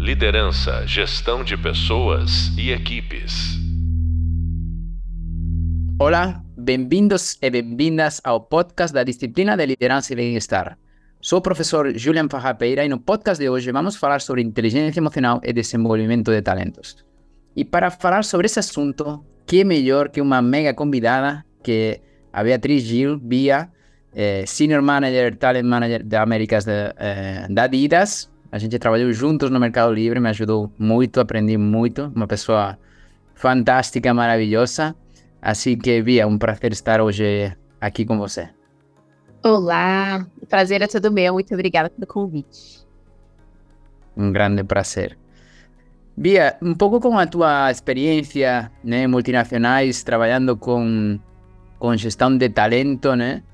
[0.00, 3.58] Liderança, gestão de pessoas e equipes.
[5.98, 10.78] Olá, bem-vindos e bem-vindas ao podcast da disciplina de liderança e bem-estar.
[11.20, 15.38] Sou o professor Julian Fajapeira e no podcast de hoje vamos falar sobre inteligência emocional
[15.44, 17.04] e desenvolvimento de talentos.
[17.54, 22.00] E para falar sobre esse assunto, que melhor que uma mega convidada que
[22.32, 23.68] a Beatriz Gil, Bia,
[24.14, 28.29] eh, Senior Manager, Talent Manager da Américas de, eh, da Adidas.
[28.52, 32.12] A gente trabalhou juntos no Mercado Livre, me ajudou muito, aprendi muito.
[32.14, 32.76] Uma pessoa
[33.34, 34.94] fantástica, maravilhosa.
[35.40, 38.48] Assim que, Bia, um prazer estar hoje aqui com você.
[39.44, 41.34] Olá, o prazer é todo meu.
[41.34, 42.84] Muito obrigada pelo convite.
[44.16, 45.16] Um grande prazer.
[46.16, 51.20] Bia, um pouco com a tua experiência né, multinacionais, trabalhando com,
[51.78, 53.44] com gestão de talento, né?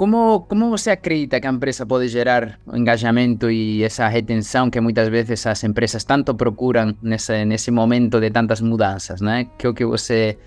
[0.00, 5.10] Como, como você acredita que a empresa pode gerar engajamento e essa retenção que muitas
[5.10, 9.46] vezes as empresas tanto procuram nesse, nesse momento de tantas mudanças, né?
[9.58, 10.38] Que o que você,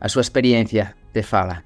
[0.00, 1.64] a sua experiência te fala?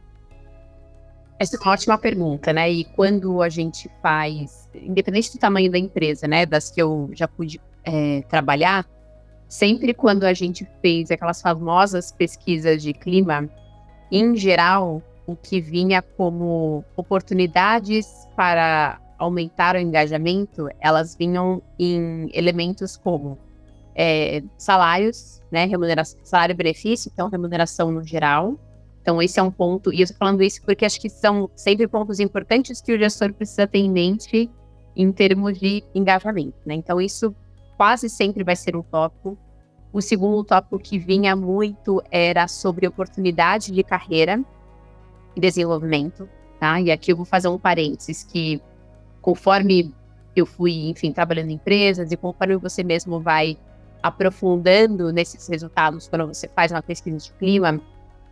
[1.39, 2.73] Essa é uma ótima pergunta, né?
[2.73, 6.47] E quando a gente faz, independente do tamanho da empresa, né?
[6.47, 8.87] Das que eu já pude é, trabalhar,
[9.47, 13.51] sempre quando a gente fez aquelas famosas pesquisas de clima,
[14.11, 22.97] em geral, o que vinha como oportunidades para aumentar o engajamento, elas vinham em elementos
[22.97, 23.39] como
[23.95, 28.59] é, salários, né, remuneração, salário e benefício, então remuneração no geral.
[29.01, 31.87] Então esse é um ponto, e eu estou falando isso porque acho que são sempre
[31.87, 34.51] pontos importantes que o gestor precisa ter em mente
[34.97, 36.75] em termos de engajamento, né?
[36.75, 37.35] Então isso
[37.77, 39.37] quase sempre vai ser um tópico.
[39.93, 44.43] O segundo tópico que vinha muito era sobre oportunidade de carreira,
[45.35, 46.81] e desenvolvimento, tá?
[46.81, 48.61] E aqui eu vou fazer um parênteses que
[49.21, 49.95] conforme
[50.37, 53.57] eu fui, enfim, trabalhando em empresas e conforme você mesmo vai
[54.03, 57.81] aprofundando nesses resultados quando você faz uma pesquisa de clima,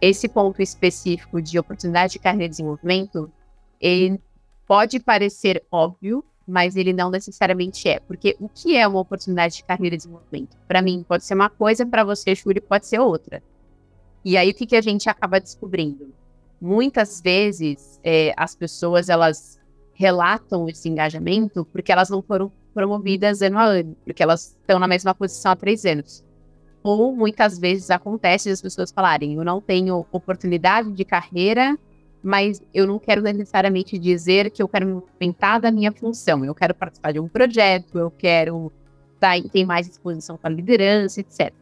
[0.00, 3.30] esse ponto específico de oportunidade de carreira e desenvolvimento,
[3.80, 4.20] ele
[4.66, 8.00] pode parecer óbvio, mas ele não necessariamente é.
[8.00, 10.56] Porque o que é uma oportunidade de carreira e desenvolvimento?
[10.66, 13.42] Para mim, pode ser uma coisa, para você, Júlio, pode ser outra.
[14.24, 16.12] E aí, o que, que a gente acaba descobrindo?
[16.62, 19.58] Muitas vezes é, as pessoas elas
[19.92, 24.86] relatam esse engajamento porque elas não foram promovidas ano a ano, porque elas estão na
[24.86, 26.24] mesma posição há três anos.
[26.84, 31.76] Ou muitas vezes acontece as pessoas falarem: eu não tenho oportunidade de carreira,
[32.22, 36.44] mas eu não quero necessariamente dizer que eu quero me movimentar da minha função.
[36.44, 38.72] Eu quero participar de um projeto, eu quero
[39.18, 41.52] tá, ter mais exposição para liderança, etc.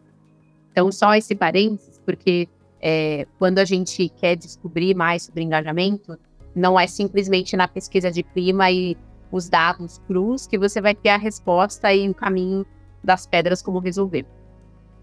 [0.73, 2.49] Então, só esse parênteses, porque
[2.81, 6.19] é, quando a gente quer descobrir mais sobre engajamento,
[6.55, 8.97] não é simplesmente na pesquisa de clima e
[9.31, 12.67] os dados crus que você vai ter a resposta e o caminho
[13.03, 14.27] das pedras como resolver.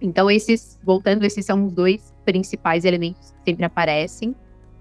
[0.02, 4.36] Então, esses, voltando, esses são os dois principais elementos que sempre aparecem.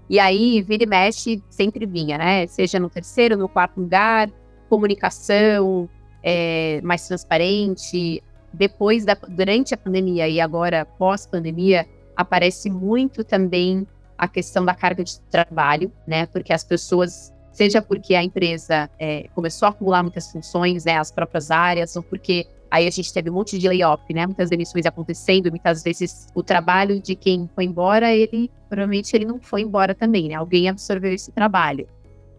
[0.09, 2.47] E aí, vira e mexe, sempre vinha, né?
[2.47, 4.29] Seja no terceiro, no quarto lugar,
[4.69, 5.89] comunicação
[6.21, 8.23] é, mais transparente.
[8.53, 11.85] Depois da, durante a pandemia e agora pós-pandemia,
[12.17, 13.85] aparece muito também
[14.17, 16.25] a questão da carga de trabalho, né?
[16.25, 20.97] Porque as pessoas, seja porque a empresa é, começou a acumular muitas funções, né?
[20.97, 24.25] As próprias áreas, ou porque aí a gente teve um monte de layoff, né?
[24.25, 29.39] Muitas demissões acontecendo, muitas vezes o trabalho de quem foi embora, ele provavelmente ele não
[29.39, 30.33] foi embora também, né?
[30.33, 31.87] Alguém absorveu esse trabalho.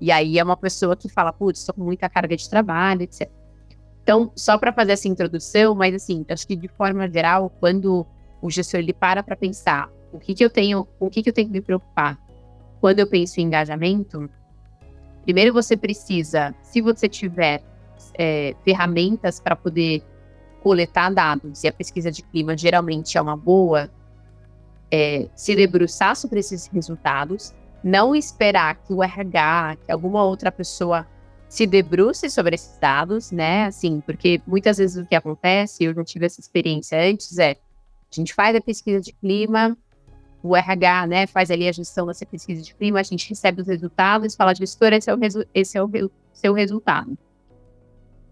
[0.00, 3.30] E aí é uma pessoa que fala, putz, estou com muita carga de trabalho, etc.
[4.02, 8.06] Então, só para fazer essa introdução, mas assim, acho que de forma geral, quando
[8.40, 11.32] o gestor ele para para pensar o que, que eu tenho, o que, que eu
[11.32, 12.18] tenho que me preocupar
[12.80, 14.28] quando eu penso em engajamento.
[15.22, 17.62] Primeiro você precisa, se você tiver
[18.14, 20.02] é, ferramentas para poder
[20.62, 23.90] coletar dados, e a pesquisa de clima geralmente é uma boa,
[24.90, 31.06] é, se debruçar sobre esses resultados, não esperar que o RH, que alguma outra pessoa
[31.48, 33.66] se debruce sobre esses dados, né?
[33.66, 37.56] Assim, porque muitas vezes o que acontece, eu já tive essa experiência antes, é
[38.10, 39.76] a gente faz a pesquisa de clima,
[40.42, 43.68] o RH né, faz ali a gestão dessa pesquisa de clima, a gente recebe os
[43.68, 45.90] resultados, fala, gestor, esse é o, resu esse é o
[46.32, 47.18] seu resultado.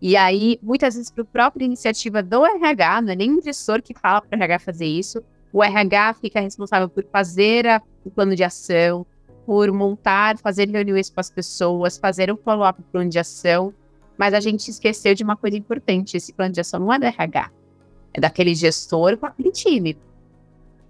[0.01, 3.83] E aí, muitas vezes, para a própria iniciativa do RH, não é nem o gestor
[3.83, 8.11] que fala para o RH fazer isso, o RH fica responsável por fazer a, o
[8.11, 9.07] plano de ação,
[9.45, 13.73] por montar, fazer reuniões com as pessoas, fazer um follow-up do plano de ação,
[14.19, 17.05] mas a gente esqueceu de uma coisa importante, esse plano de ação não é do
[17.05, 17.51] RH,
[18.19, 19.97] daquele gestor com aquele time.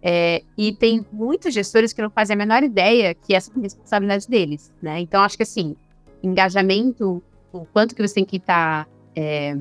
[0.03, 3.63] É, e tem muitos gestores que não fazem a menor ideia que essa é a
[3.63, 5.01] responsabilidade deles, né?
[5.01, 5.75] Então, acho que assim,
[6.23, 9.57] engajamento, o quanto que você tem que estar tá, é,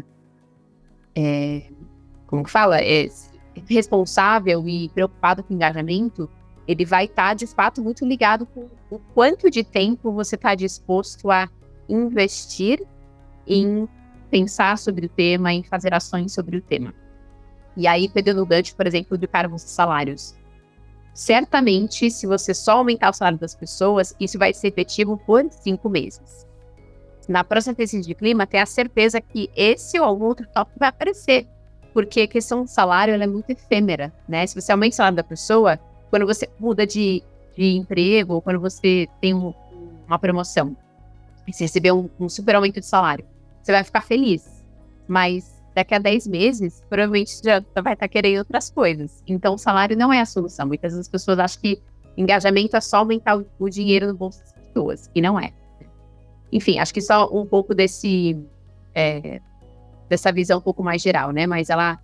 [1.16, 1.64] é,
[2.28, 3.08] como que fala, é
[3.68, 6.30] responsável e preocupado com engajamento,
[6.68, 10.54] ele vai estar, tá, de fato, muito ligado com o quanto de tempo você está
[10.56, 11.50] disposto a
[11.88, 12.86] investir
[13.48, 13.88] em
[14.30, 16.94] pensar sobre o tema, em fazer ações sobre o tema.
[17.78, 20.36] E aí, pegando o gancho, por exemplo, de e salários.
[21.14, 25.90] Certamente, se você só aumentar o salário das pessoas, isso vai ser efetivo por cinco
[25.90, 26.46] meses.
[27.28, 31.48] Na próxima pesquisa de clima, tenha certeza que esse ou algum outro tópico vai aparecer.
[31.94, 34.46] Porque a questão do salário é muito efêmera, né?
[34.46, 35.80] Se você aumenta o salário da pessoa,
[36.10, 37.24] quando você muda de,
[37.56, 39.54] de emprego, ou quando você tem um,
[40.06, 40.76] uma promoção,
[41.48, 43.26] e você receber um, um super aumento de salário,
[43.62, 44.64] você vai ficar feliz.
[45.08, 49.22] Mas daqui a 10 meses, provavelmente já vai estar querendo outras coisas.
[49.28, 50.66] Então, o salário não é a solução.
[50.66, 51.82] Muitas vezes as pessoas acham que
[52.18, 55.52] engajamento é só aumentar o, o dinheiro no bolso das pessoas, e não é.
[56.52, 58.42] Enfim, acho que só um pouco desse
[58.94, 59.42] é,
[60.08, 61.46] dessa visão um pouco mais geral, né?
[61.46, 62.00] Mas ela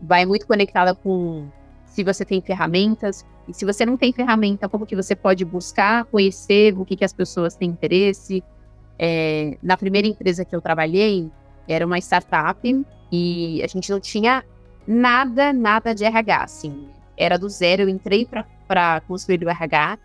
[0.00, 1.48] vai muito conectada com
[1.86, 6.04] se você tem ferramentas, e se você não tem ferramenta, como que você pode buscar,
[6.04, 8.44] conhecer o que, que as pessoas têm interesse.
[8.98, 11.30] É, na primeira empresa que eu trabalhei,
[11.66, 14.44] era uma startup e a gente não tinha
[14.86, 16.88] nada, nada de RH, assim.
[17.16, 18.26] Era do zero, eu entrei
[18.68, 19.98] para construir o RH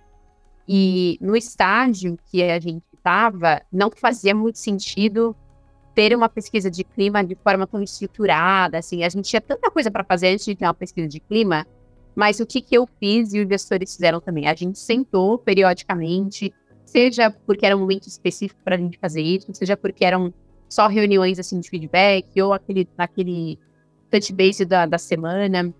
[0.67, 5.35] e no estágio que a gente estava, não fazia muito sentido
[5.93, 9.03] ter uma pesquisa de clima de forma tão estruturada, assim.
[9.03, 11.67] A gente tinha tanta coisa para fazer antes de ter uma pesquisa de clima,
[12.15, 14.47] mas o que, que eu fiz e os gestores fizeram também?
[14.47, 16.53] A gente sentou periodicamente,
[16.85, 20.33] seja porque era um momento específico para a gente fazer isso, seja porque eram
[20.71, 23.59] só reuniões assim de feedback, ou aquele, aquele
[24.09, 25.73] touch base da, da semana.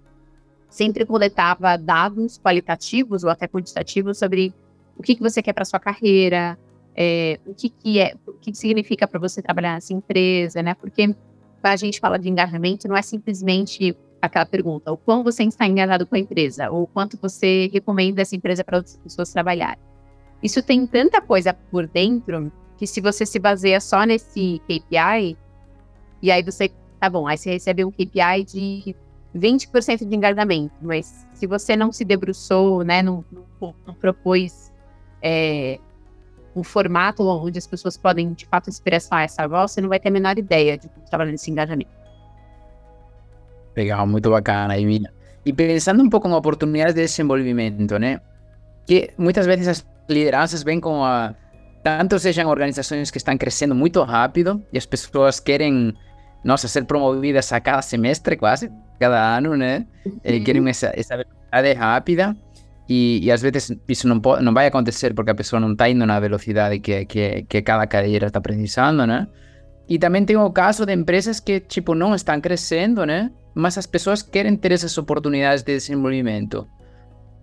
[0.70, 4.54] Sempre coletava dados qualitativos ou até quantitativos sobre
[4.98, 6.60] o que, que você quer para sua carreira,
[6.94, 10.74] é, o que, que é, o que, que significa para você trabalhar nessa empresa, né?
[10.74, 11.16] Porque
[11.64, 16.06] a gente fala de engajamento, não é simplesmente aquela pergunta: o quão você está engajado
[16.06, 19.82] com a empresa, ou quanto você recomenda essa empresa para outras pessoas trabalharem.
[20.44, 22.52] Isso tem tanta coisa por dentro
[22.82, 25.38] que se você se baseia só nesse KPI,
[26.20, 28.96] e aí você, tá bom, aí você recebe um KPI de
[29.36, 33.24] 20% de engajamento, mas se você não se debruçou, né, não,
[33.62, 34.74] não, não propôs
[35.22, 35.78] é,
[36.64, 40.12] formato onde as pessoas podem de fato expressar essa voz, você não vai ter a
[40.12, 41.92] menor ideia de como trabalhar nesse engajamento.
[43.78, 45.14] Legal, muito bacana, Emília.
[45.46, 48.20] E pensando um pouco em oportunidades de desenvolvimento, né?
[48.88, 51.36] Que muitas vezes as lideranças vêm com a.
[51.84, 55.94] Tanto sejam organizações que estão crescendo muito rápido e as pessoas querem,
[56.44, 59.86] nossa, ser promovidas a cada semestre, quase, cada ano, né?
[60.06, 60.44] Uhum.
[60.44, 62.36] querem essa, essa velocidade rápida
[62.94, 65.90] e, e, às vezes isso não, pode, não vai acontecer porque a pessoa não está
[65.90, 69.28] indo na velocidade que, que, que cada cadeira está precisando, né?
[69.88, 73.32] E também tem o caso de empresas que, tipo, não estão crescendo, né?
[73.56, 76.68] Mas as pessoas querem ter essas oportunidades de desenvolvimento.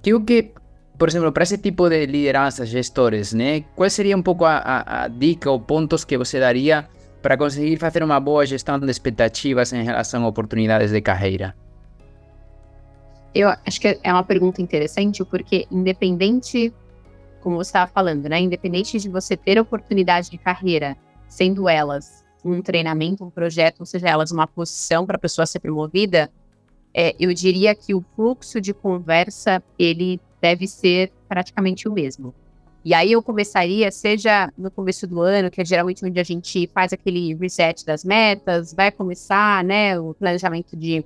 [0.02, 0.52] Que o que
[0.98, 3.60] por exemplo, para esse tipo de lideranças, gestores, né?
[3.76, 6.88] Qual seria um pouco a, a, a dica ou pontos que você daria
[7.22, 11.54] para conseguir fazer uma boa gestão de expectativas em relação a oportunidades de carreira?
[13.32, 16.72] Eu acho que é uma pergunta interessante, porque independente,
[17.40, 18.40] como você estava falando, né?
[18.40, 20.96] Independente de você ter oportunidade de carreira,
[21.28, 25.60] sendo elas um treinamento, um projeto, ou seja, elas uma posição para a pessoa ser
[25.60, 26.28] promovida,
[26.92, 32.34] é, eu diria que o fluxo de conversa ele deve ser praticamente o mesmo.
[32.84, 36.66] E aí eu começaria, seja no começo do ano, que é geralmente onde a gente
[36.72, 41.00] faz aquele reset das metas, vai começar, né, o planejamento de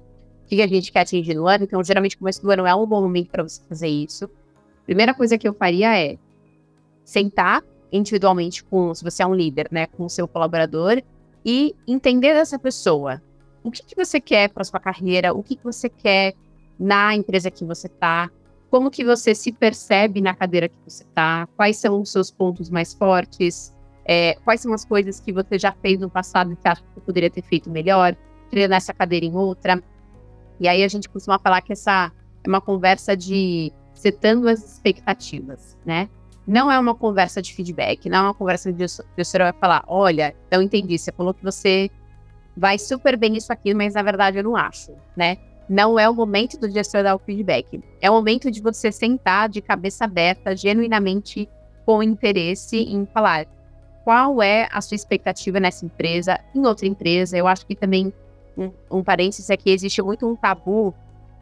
[0.44, 1.64] o que a gente quer atingir no ano.
[1.64, 4.28] Então, geralmente, começo do ano é um bom momento para você fazer isso.
[4.84, 6.18] Primeira coisa que eu faria é
[7.04, 11.02] sentar individualmente com, se você é um líder, né, com o seu colaborador
[11.44, 13.20] e entender dessa pessoa.
[13.62, 15.32] O que, que você quer para sua carreira?
[15.32, 16.34] O que, que você quer
[16.78, 18.30] na empresa que você está?
[18.72, 22.70] Como que você se percebe na cadeira que você está, quais são os seus pontos
[22.70, 23.70] mais fortes,
[24.02, 27.28] é, quais são as coisas que você já fez no passado que acha que poderia
[27.28, 28.16] ter feito melhor,
[28.48, 29.78] treinar essa cadeira em outra.
[30.58, 32.10] E aí a gente costuma falar que essa
[32.42, 36.08] é uma conversa de setando as expectativas, né?
[36.46, 38.88] Não é uma conversa de feedback, não é uma conversa de o
[39.18, 41.90] gestor vai falar, olha, eu entendi, você falou que você
[42.56, 45.36] vai super bem nisso aqui, mas na verdade eu não acho, né?
[45.68, 47.82] Não é o momento do gestor dar o feedback.
[48.00, 51.48] É o momento de você sentar de cabeça aberta, genuinamente
[51.84, 53.46] com interesse em falar
[54.04, 57.36] qual é a sua expectativa nessa empresa, em outra empresa.
[57.36, 58.12] Eu acho que também,
[58.56, 60.94] um, um parênteses aqui, existe muito um tabu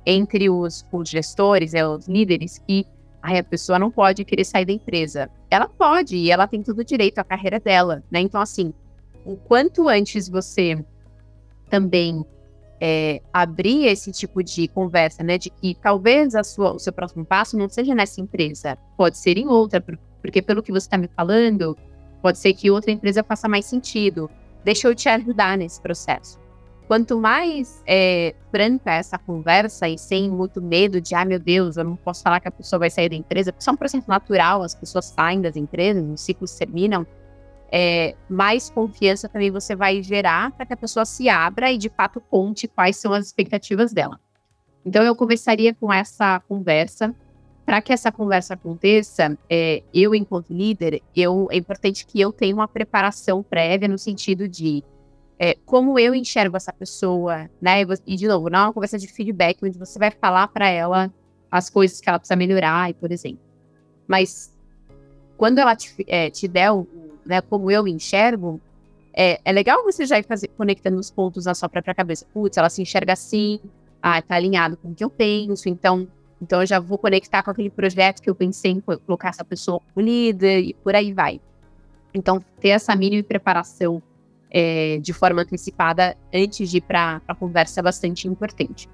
[0.05, 2.87] entre os, os gestores, é, os líderes, que
[3.23, 5.31] a pessoa não pode querer sair da empresa.
[5.51, 8.21] Ela pode, e ela tem todo direito à carreira dela, né?
[8.21, 8.73] Então, assim,
[9.25, 10.83] o quanto antes você
[11.69, 12.25] também
[12.81, 15.37] é, abrir esse tipo de conversa, né?
[15.37, 19.37] De que talvez a sua, o seu próximo passo não seja nessa empresa, pode ser
[19.37, 19.85] em outra,
[20.23, 21.77] porque pelo que você está me falando,
[22.23, 24.31] pode ser que outra empresa faça mais sentido.
[24.65, 26.39] Deixa eu te ajudar nesse processo.
[26.87, 28.35] Quanto mais é,
[28.85, 32.49] essa conversa e sem muito medo de, ah, meu Deus, eu não posso falar que
[32.49, 35.41] a pessoa vai sair da empresa, porque isso é um processo natural, as pessoas saem
[35.41, 37.07] das empresas, os ciclos terminam
[37.73, 41.89] é, mais confiança também você vai gerar para que a pessoa se abra e de
[41.89, 44.19] fato conte quais são as expectativas dela.
[44.85, 47.15] Então eu começaria com essa conversa.
[47.65, 52.53] Para que essa conversa aconteça, é, eu enquanto líder, eu, é importante que eu tenha
[52.53, 54.83] uma preparação prévia no sentido de
[55.39, 57.83] é, como eu enxergo essa pessoa, né?
[58.05, 61.13] E de novo, não é uma conversa de feedback onde você vai falar para ela
[61.49, 63.41] as coisas que ela precisa melhorar, por exemplo.
[64.09, 64.53] Mas
[65.37, 66.87] quando ela te, é, te der o,
[67.25, 68.61] né, como eu me enxergo,
[69.13, 72.27] é, é legal você já ir fazer, conectando os pontos na sua própria cabeça.
[72.33, 73.61] Putz, ela se enxerga assim,
[74.03, 76.07] ah, tá alinhado com o que eu penso, então,
[76.41, 79.81] então eu já vou conectar com aquele projeto que eu pensei em colocar essa pessoa
[79.81, 81.41] como líder e por aí vai.
[82.15, 84.03] Então, ter essa mínima preparação
[84.51, 88.89] é, de forma antecipada antes de ir para a conversa é bastante importante.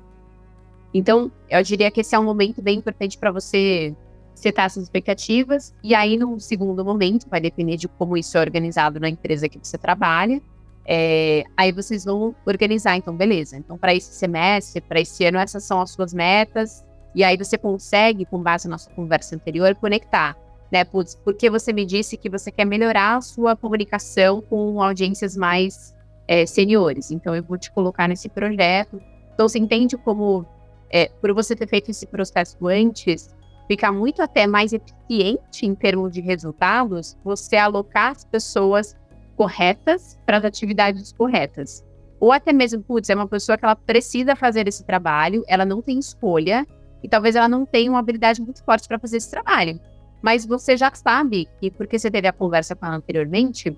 [0.93, 3.95] Então, eu diria que esse é um momento bem importante para você
[4.37, 9.01] setar essas expectativas, e aí, num segundo momento, vai depender de como isso é organizado
[9.01, 10.41] na empresa que você trabalha.
[10.89, 13.57] É, aí vocês vão organizar, então, beleza.
[13.57, 16.85] Então, para esse semestre, para esse ano, essas são as suas metas.
[17.15, 20.37] E aí você consegue, com base na nossa conversa anterior, conectar.
[20.71, 20.85] Né?
[20.85, 25.95] Putz, porque você me disse que você quer melhorar a sua comunicação com audiências mais
[26.29, 27.11] é, seniores.
[27.11, 29.01] Então, eu vou te colocar nesse projeto.
[29.35, 30.47] Então, você entende como,
[30.91, 33.35] é, por você ter feito esse processo antes,
[33.67, 38.97] fica muito até mais eficiente em termos de resultados você alocar as pessoas
[39.37, 41.85] corretas para as atividades corretas.
[42.19, 45.83] Ou até mesmo, putz, é uma pessoa que ela precisa fazer esse trabalho, ela não
[45.83, 46.67] tem escolha,
[47.03, 49.79] e talvez ela não tenha uma habilidade muito forte para fazer esse trabalho.
[50.23, 53.77] Mas você já sabe, e porque você teve a conversa com ela anteriormente,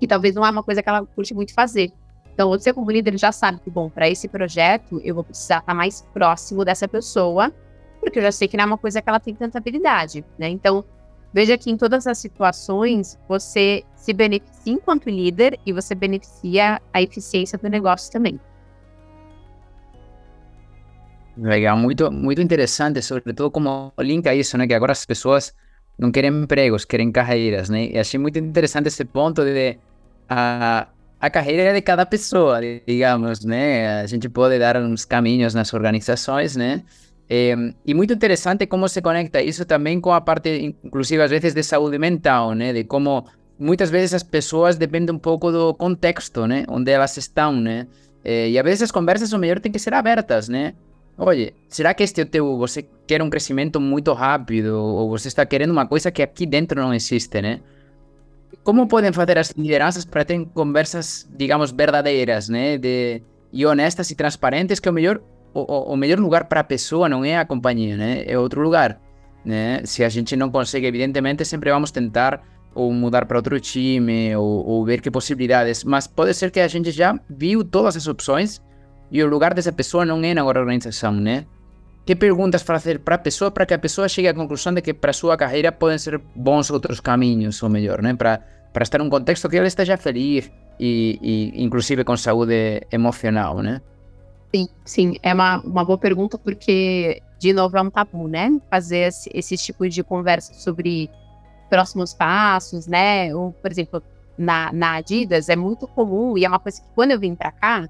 [0.00, 1.92] que talvez não é uma coisa que ela curte muito fazer.
[2.34, 5.74] Então, você como líder já sabe que, bom, para esse projeto, eu vou precisar estar
[5.74, 7.52] mais próximo dessa pessoa
[8.02, 10.48] porque eu já sei que não é uma coisa que ela tem tanta habilidade, né?
[10.48, 10.84] Então,
[11.32, 17.00] veja que em todas as situações você se beneficia enquanto líder e você beneficia a
[17.00, 18.40] eficiência do negócio também.
[21.36, 24.66] Legal, muito, muito interessante, sobretudo como linka isso, né?
[24.66, 25.54] Que agora as pessoas
[25.96, 27.86] não querem empregos, querem carreiras, né?
[27.86, 29.78] E achei muito interessante esse ponto de
[30.28, 30.88] a,
[31.20, 34.00] a carreira de cada pessoa, digamos, né?
[34.00, 36.82] A gente pode dar uns caminhos nas organizações, né?
[37.34, 41.54] É, e muito interessante como se conecta isso também com a parte, inclusive às vezes,
[41.54, 42.74] de saúde mental, né?
[42.74, 43.24] De como
[43.58, 46.66] muitas vezes as pessoas dependem um pouco do contexto, né?
[46.68, 47.86] Onde elas estão, né?
[48.22, 50.74] É, e às vezes as conversas, o melhor, têm que ser abertas, né?
[51.16, 55.70] Olha, será que este teu, você quer um crescimento muito rápido ou você está querendo
[55.70, 57.60] uma coisa que aqui dentro não existe, né?
[58.62, 62.76] Como podem fazer as lideranças para ter conversas, digamos, verdadeiras, né?
[62.76, 65.18] De, e honestas e transparentes, que o melhor
[65.54, 68.24] o, o melhor lugar para a pessoa não é a companhia, né?
[68.26, 69.00] É outro lugar,
[69.44, 69.82] né?
[69.84, 72.42] Se a gente não consegue, evidentemente, sempre vamos tentar
[72.74, 75.84] ou mudar para outro time ou, ou, ver que possibilidades.
[75.84, 78.62] Mas pode ser que a gente já viu todas as opções
[79.10, 81.44] e o lugar dessa pessoa não é na organização, né?
[82.06, 84.94] Que perguntas fazer para a pessoa para que a pessoa chegue à conclusão de que
[84.94, 88.14] para sua carreira podem ser bons outros caminhos, ou melhor, né?
[88.14, 88.40] Para
[88.72, 93.82] para estar num contexto que ela esteja feliz e, e inclusive com saúde emocional, né?
[94.54, 98.50] Sim, sim, é uma, uma boa pergunta, porque, de novo, é um tabu, né?
[98.70, 101.10] Fazer esse, esse tipo de conversa sobre
[101.70, 103.34] próximos passos, né?
[103.34, 104.02] Ou, por exemplo,
[104.36, 107.50] na, na Adidas é muito comum, e é uma coisa que quando eu vim para
[107.50, 107.88] cá,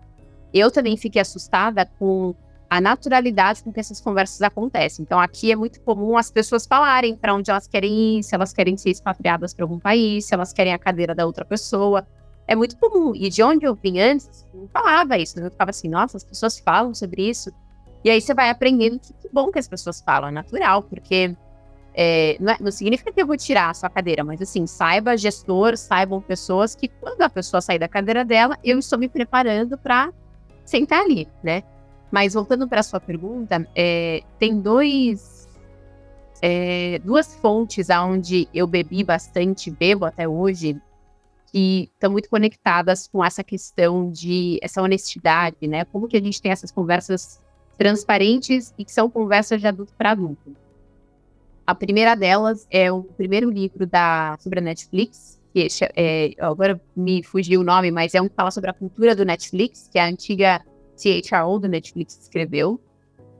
[0.55, 2.33] eu também fiquei assustada com
[2.71, 5.03] a naturalidade com que essas conversas acontecem.
[5.03, 8.53] Então, aqui é muito comum as pessoas falarem para onde elas querem ir, se elas
[8.53, 12.07] querem ser expatriadas para algum país, se elas querem a cadeira da outra pessoa
[12.53, 13.13] é muito comum.
[13.15, 15.41] E de onde eu vim antes, não falava isso.
[15.41, 17.51] Eu ficava assim, nossa, as pessoas falam sobre isso.
[18.05, 21.35] E aí você vai aprendendo que, que bom que as pessoas falam, é natural, porque
[21.95, 25.17] é, não, é, não, significa que eu vou tirar a sua cadeira, mas assim, saiba
[25.17, 29.79] gestor, saibam pessoas que quando a pessoa sair da cadeira dela, eu estou me preparando
[29.79, 30.13] para
[30.65, 31.63] sentar ali, né?
[32.11, 35.49] Mas voltando para a sua pergunta, é, tem dois,
[36.43, 40.81] é, duas fontes aonde eu bebi bastante, bebo até hoje,
[41.53, 45.85] que estão muito conectadas com essa questão de essa honestidade, né?
[45.85, 47.41] Como que a gente tem essas conversas
[47.77, 50.57] transparentes e que são conversas de adulto para adulto.
[51.67, 57.23] A primeira delas é o primeiro livro da sobre a Netflix, que é, agora me
[57.23, 60.03] fugiu o nome, mas é um que fala sobre a cultura do Netflix, que é
[60.03, 60.65] a antiga
[60.97, 62.81] CHRO do Netflix escreveu.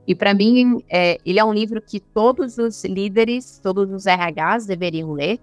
[0.05, 4.65] E para mim, é, ele é um livro que todos os líderes, todos os RHs
[4.65, 5.39] deveriam ler,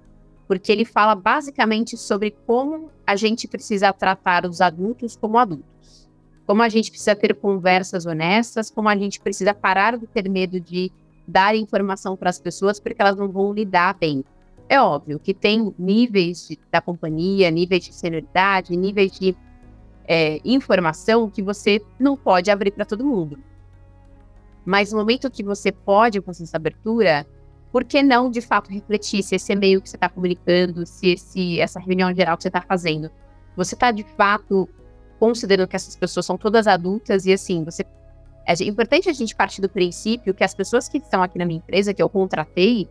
[0.50, 6.11] porque ele fala basicamente sobre como a gente precisa tratar os adultos como adultos.
[6.45, 10.59] Como a gente precisa ter conversas honestas, como a gente precisa parar de ter medo
[10.59, 10.90] de
[11.25, 14.25] dar informação para as pessoas, porque elas não vão lidar bem.
[14.69, 19.37] É óbvio que tem níveis de, da companhia, níveis de senioridade, níveis de
[20.04, 23.38] é, informação que você não pode abrir para todo mundo.
[24.64, 27.25] Mas no momento que você pode com essa abertura,
[27.73, 31.61] por que não de fato refletir se esse e-mail que você está comunicando, se esse,
[31.61, 33.11] essa reunião geral que você está fazendo,
[33.57, 34.69] você está de fato
[35.19, 37.85] considerando que essas pessoas são todas adultas e assim, você
[38.47, 41.59] é importante a gente partir do princípio que as pessoas que estão aqui na minha
[41.59, 42.89] empresa, que eu contratei,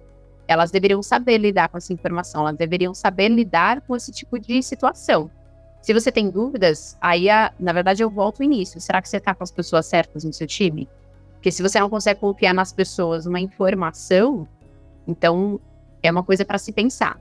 [0.48, 4.64] elas deveriam saber lidar com essa informação, elas deveriam saber lidar com esse tipo de
[4.64, 5.30] situação.
[5.82, 8.82] Se você tem dúvidas, aí, a, na verdade, eu volto ao início.
[8.82, 10.90] Será que você está com as pessoas certas no seu time?
[11.34, 14.48] Porque se você não consegue confiar nas pessoas uma informação,
[15.10, 15.60] então
[16.04, 17.20] é uma coisa para se pensar.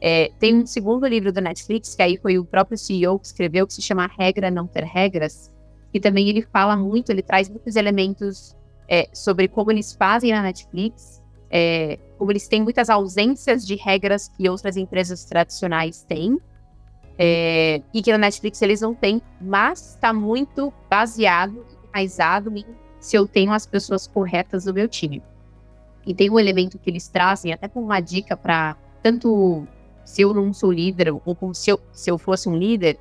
[0.00, 3.66] É, tem um segundo livro do Netflix, que aí foi o próprio CEO que escreveu,
[3.66, 5.52] que se chama Regra Não Ter Regras,
[5.92, 8.56] que também ele fala muito, ele traz muitos elementos
[8.88, 14.28] é, sobre como eles fazem na Netflix, é, como eles têm muitas ausências de regras
[14.28, 16.38] que outras empresas tradicionais têm,
[17.18, 22.64] é, e que na Netflix eles não têm, mas está muito baseado, enraizado em
[22.98, 25.22] se eu tenho as pessoas corretas no meu time.
[26.06, 29.66] E tem um elemento que eles trazem, até com uma dica para tanto
[30.04, 32.98] se eu não sou líder, ou como se eu, se eu fosse um líder,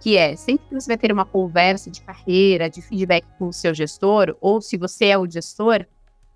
[0.00, 3.52] que é sempre que você vai ter uma conversa de carreira, de feedback com o
[3.52, 5.84] seu gestor, ou se você é o gestor,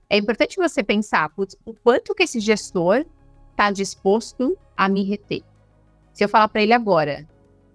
[0.09, 3.05] é importante você pensar putz, o quanto que esse gestor
[3.51, 5.43] está disposto a me reter.
[6.13, 7.29] Se eu falar para ele agora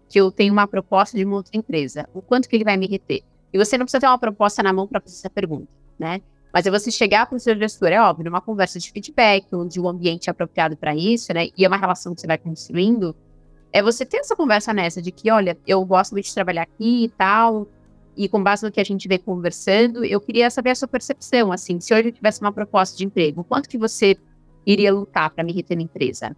[0.10, 2.88] que eu tenho uma proposta de uma outra empresa, o quanto que ele vai me
[2.88, 3.24] reter?
[3.54, 6.22] E você não precisa ter uma proposta na mão para fazer essa pergunta, né?
[6.56, 9.78] Mas é você chegar para o seu gestor, é óbvio, numa conversa de feedback, onde
[9.78, 11.50] o ambiente apropriado para isso, né?
[11.58, 13.14] E é uma relação que você vai construindo,
[13.74, 17.04] é você ter essa conversa nessa de que, olha, eu gosto muito de trabalhar aqui
[17.04, 17.68] e tal,
[18.16, 21.52] e com base no que a gente vem conversando, eu queria saber a sua percepção,
[21.52, 24.16] assim, se hoje eu tivesse uma proposta de emprego, quanto que você
[24.66, 26.34] iria lutar para me reter na empresa?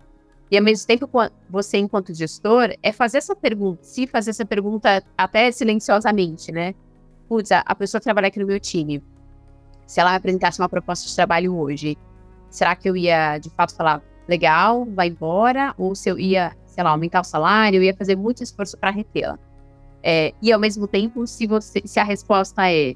[0.50, 1.08] E ao mesmo tempo,
[1.48, 6.74] você, enquanto gestor, é fazer essa pergunta, se fazer essa pergunta até silenciosamente, né?
[7.30, 9.04] Putz, a, pessoa trabalha aqui no meu time.
[9.88, 11.98] Se ela me apresentasse uma proposta de trabalho hoje,
[12.50, 15.74] será que eu ia de fato falar, legal, vai embora?
[15.78, 18.92] Ou se eu ia, sei lá, aumentar o salário, eu ia fazer muito esforço para
[18.92, 19.40] retê-la?
[20.04, 22.94] É, e ao mesmo tempo, se, você, se a resposta é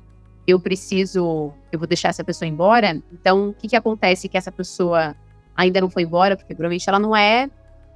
[0.47, 4.51] eu preciso, eu vou deixar essa pessoa embora, então o que, que acontece que essa
[4.51, 5.15] pessoa
[5.55, 7.49] ainda não foi embora, porque provavelmente ela não é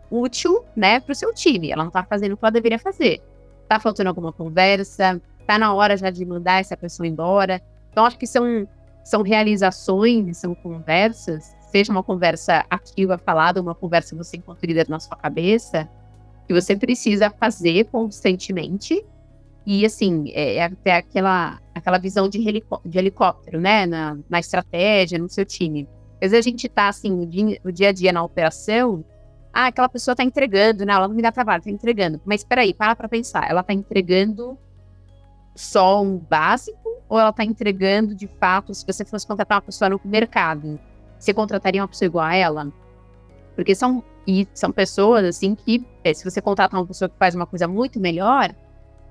[0.09, 1.71] útil, né, para o seu time.
[1.71, 3.21] Ela não está fazendo o que ela deveria fazer.
[3.67, 7.61] Tá faltando alguma conversa, tá na hora já de mandar essa pessoa embora.
[7.91, 8.67] Então, acho que são,
[9.05, 14.99] são realizações, são conversas, seja uma conversa ativa, falada, uma conversa você enquanto líder na
[14.99, 15.87] sua cabeça,
[16.47, 19.05] que você precisa fazer constantemente.
[19.63, 24.39] E, assim, é, é até aquela, aquela visão de, helicóptero, de helicóptero né, na, na
[24.39, 25.87] estratégia, no seu time.
[26.15, 29.05] Às vezes a gente tá assim, o dia, o dia a dia na operação,
[29.53, 30.93] ah, aquela pessoa tá entregando, né?
[30.93, 32.19] Ela não me dá trabalho, tá entregando.
[32.25, 33.49] Mas peraí, para pra pensar.
[33.49, 34.57] Ela tá entregando
[35.55, 39.89] só um básico ou ela tá entregando de fato, se você fosse contratar uma pessoa
[39.89, 40.79] no mercado,
[41.19, 42.71] você contrataria uma pessoa igual a ela?
[43.55, 47.35] Porque são, e são pessoas assim que, é, se você contratar uma pessoa que faz
[47.35, 48.53] uma coisa muito melhor,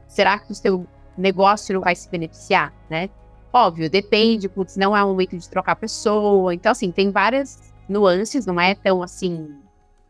[0.06, 3.08] será que o seu negócio não vai se beneficiar, né?
[3.52, 6.52] Óbvio, depende, não é o momento de trocar pessoa.
[6.52, 9.54] Então, assim, tem várias nuances, não é tão assim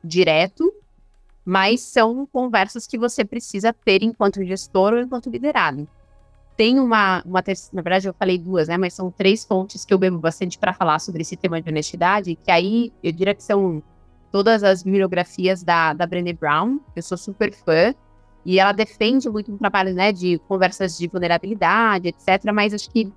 [0.03, 0.73] direto,
[1.45, 5.87] mas são conversas que você precisa ter enquanto gestor ou enquanto liderado.
[6.57, 9.99] Tem uma, uma na verdade eu falei duas, né, mas são três fontes que eu
[9.99, 13.83] bebo bastante para falar sobre esse tema de honestidade, que aí eu diria que são
[14.31, 17.95] todas as bibliografias da, da Brené Brown, eu sou super fã,
[18.45, 23.13] e ela defende muito um trabalho, né, de conversas de vulnerabilidade, etc, mas acho que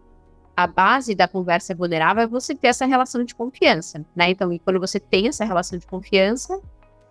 [0.55, 4.31] a base da conversa vulnerável é você ter essa relação de confiança, né?
[4.31, 6.59] Então, e quando você tem essa relação de confiança,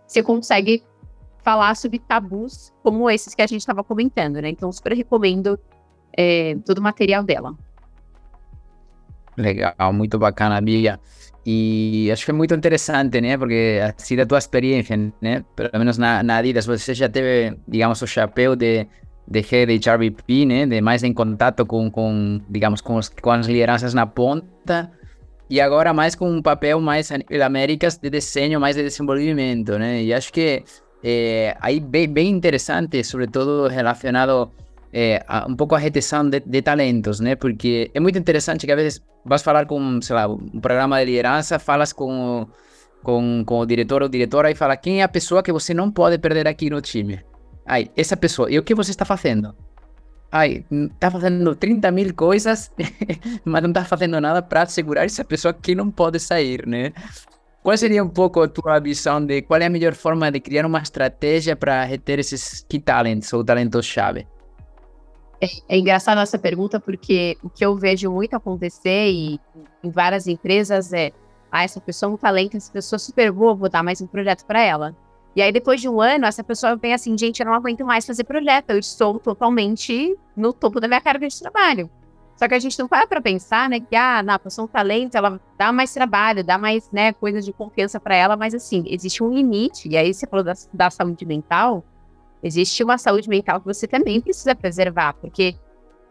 [0.05, 0.83] você consegue
[1.45, 4.49] falar sobre tabus como esses que a gente estava comentando, né?
[4.49, 5.57] Então, super recomendo
[6.17, 7.55] é, todo o material dela.
[9.37, 10.99] Legal, muito bacana, Bia.
[11.45, 13.39] E acho que é muito interessante, né?
[13.39, 15.45] Porque assim da tua experiência, né?
[15.55, 18.89] Pelo menos na, na Adidas, você já teve, digamos, o chapéu de
[19.29, 23.47] de head HRBP, né, de mais em contato com, com digamos, com, os, com as
[23.47, 24.91] lideranças na ponta,
[25.51, 30.03] e agora mais com um papel mais a Américas de desenho, mais de desenvolvimento, né,
[30.03, 30.63] e acho que
[31.03, 34.51] é, aí bem, bem interessante, sobretudo relacionado
[34.99, 37.37] é, um pouco a retenção de, de, talentos, né?
[37.37, 41.05] Porque é muito interessante que às vezes vas falar com, sei lá, um programa de
[41.05, 42.49] liderança, falas com,
[43.03, 45.91] com, com o diretor ou diretora e fala quem é a pessoa que você não
[45.91, 47.21] pode perder aqui no time.
[47.67, 48.51] Ai, essa pessoa.
[48.51, 49.55] E o que você está fazendo?
[50.33, 52.73] Ai, está fazendo 30 mil coisas,
[53.45, 56.95] mas não está fazendo nada para segurar essa pessoa que não pode sair, né?
[57.63, 60.65] Qual seria um pouco a tua visão de qual é a melhor forma de criar
[60.65, 64.27] uma estratégia para reter esses key talents ou talentos-chave?
[65.41, 69.41] É, é engraçada essa pergunta porque o que eu vejo muito acontecer e,
[69.83, 71.13] em várias empresas é
[71.51, 74.07] ah, essa pessoa é um talento, essa pessoa é super boa, vou dar mais um
[74.07, 74.97] projeto para ela.
[75.35, 78.07] E aí, depois de um ano, essa pessoa vem assim, gente, eu não aguento mais
[78.07, 81.91] fazer projeto, eu estou totalmente no topo da minha carga de trabalho.
[82.37, 84.67] Só que a gente não para para pensar, né, que, ah, não, a pessoa é
[84.67, 88.55] um talento, ela dá mais trabalho, dá mais, né, coisas de confiança para ela, mas
[88.55, 89.89] assim, existe um limite.
[89.89, 91.85] E aí, você falou da, da saúde mental,
[92.47, 95.57] Existe uma saúde mental que você também precisa preservar, porque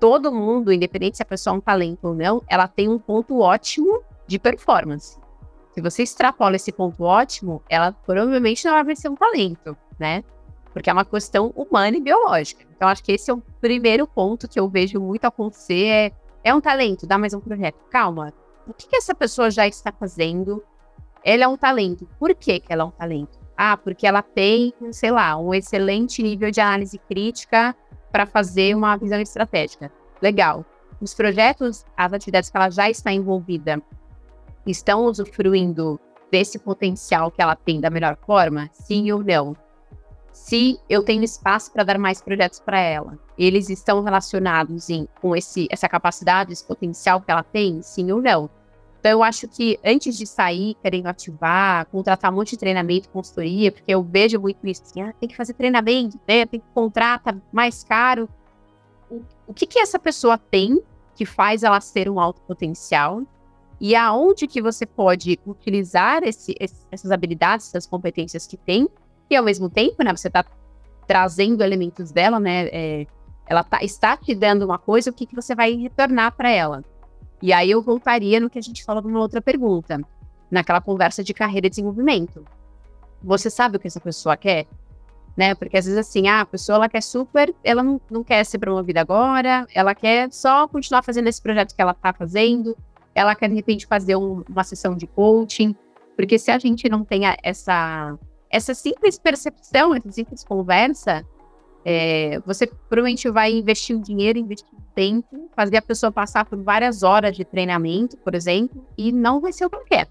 [0.02, 3.39] todo mundo, independente se a pessoa é um talento ou não, ela tem um ponto
[3.39, 5.17] ótimo de performance.
[5.74, 10.26] Se você extrapola esse ponto ótimo, ela provavelmente não vai ser um talento, né?
[10.74, 12.65] Porque é uma questão humana e biológica.
[12.76, 15.86] Então, acho que esse é o primeiro ponto que eu vejo muito acontecer.
[15.86, 16.12] É,
[16.43, 17.78] é um talento, dá mais um projeto.
[17.89, 18.34] Calma,
[18.67, 20.62] o que, que essa pessoa já está fazendo?
[21.24, 22.06] Ela é um talento.
[22.19, 23.44] Por que, que ela é um talento?
[23.58, 27.76] Ah, porque ela tem, sei lá, um excelente nível de análise crítica
[28.12, 29.91] para fazer uma visão estratégica.
[30.22, 30.65] Legal.
[31.02, 33.82] Os projetos, as atividades que ela já está envolvida,
[34.65, 36.00] estão usufruindo
[36.32, 38.70] desse potencial que ela tem da melhor forma?
[38.74, 39.56] Sim ou não?
[40.32, 45.36] Se eu tenho espaço para dar mais projetos para ela, eles estão relacionados em, com
[45.36, 47.82] esse, essa capacidade, esse potencial que ela tem?
[47.82, 48.50] Sim ou não?
[49.06, 53.72] Então, eu acho que antes de sair querendo ativar, contratar um monte de treinamento, consultoria,
[53.72, 56.44] porque eu vejo muito isso, assim, ah, tem que fazer treinamento, né?
[56.48, 58.28] Tem que contratar mais caro.
[59.08, 60.82] O, o que, que essa pessoa tem
[61.13, 63.22] que faz ela ser um alto potencial?
[63.80, 68.89] E aonde que você pode utilizar esse, esse, essas habilidades, essas competências que tem,
[69.30, 70.44] e ao mesmo tempo, né, você está
[71.06, 72.70] trazendo elementos dela, né?
[72.72, 73.06] É,
[73.46, 76.84] ela tá, está te dando uma coisa, o que, que você vai retornar para ela?
[77.41, 80.02] E aí eu voltaria no que a gente falou numa outra pergunta,
[80.50, 82.45] naquela conversa de carreira e desenvolvimento.
[83.21, 84.67] Você sabe o que essa pessoa quer?
[85.36, 85.54] Né?
[85.54, 88.58] Porque às vezes assim, ah, a pessoa ela quer super, ela não, não quer ser
[88.58, 92.76] promovida agora, ela quer só continuar fazendo esse projeto que ela está fazendo,
[93.13, 95.76] ela quer de repente fazer um, uma sessão de coaching,
[96.15, 98.17] porque se a gente não tem essa
[98.50, 101.26] essa simples percepção, essa simples conversa,
[101.84, 107.03] é, você provavelmente vai investir o dinheiro, investir tempo, fazer a pessoa passar por várias
[107.03, 110.08] horas de treinamento, por exemplo, e não vai ser o que ela quer.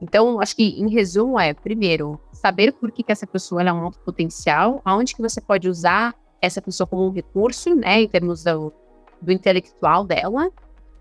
[0.00, 3.84] Então, acho que, em resumo, é, primeiro, saber por que, que essa pessoa é um
[3.84, 8.44] alto potencial, aonde que você pode usar essa pessoa como um recurso, né, em termos
[8.44, 8.72] do,
[9.20, 10.50] do intelectual dela,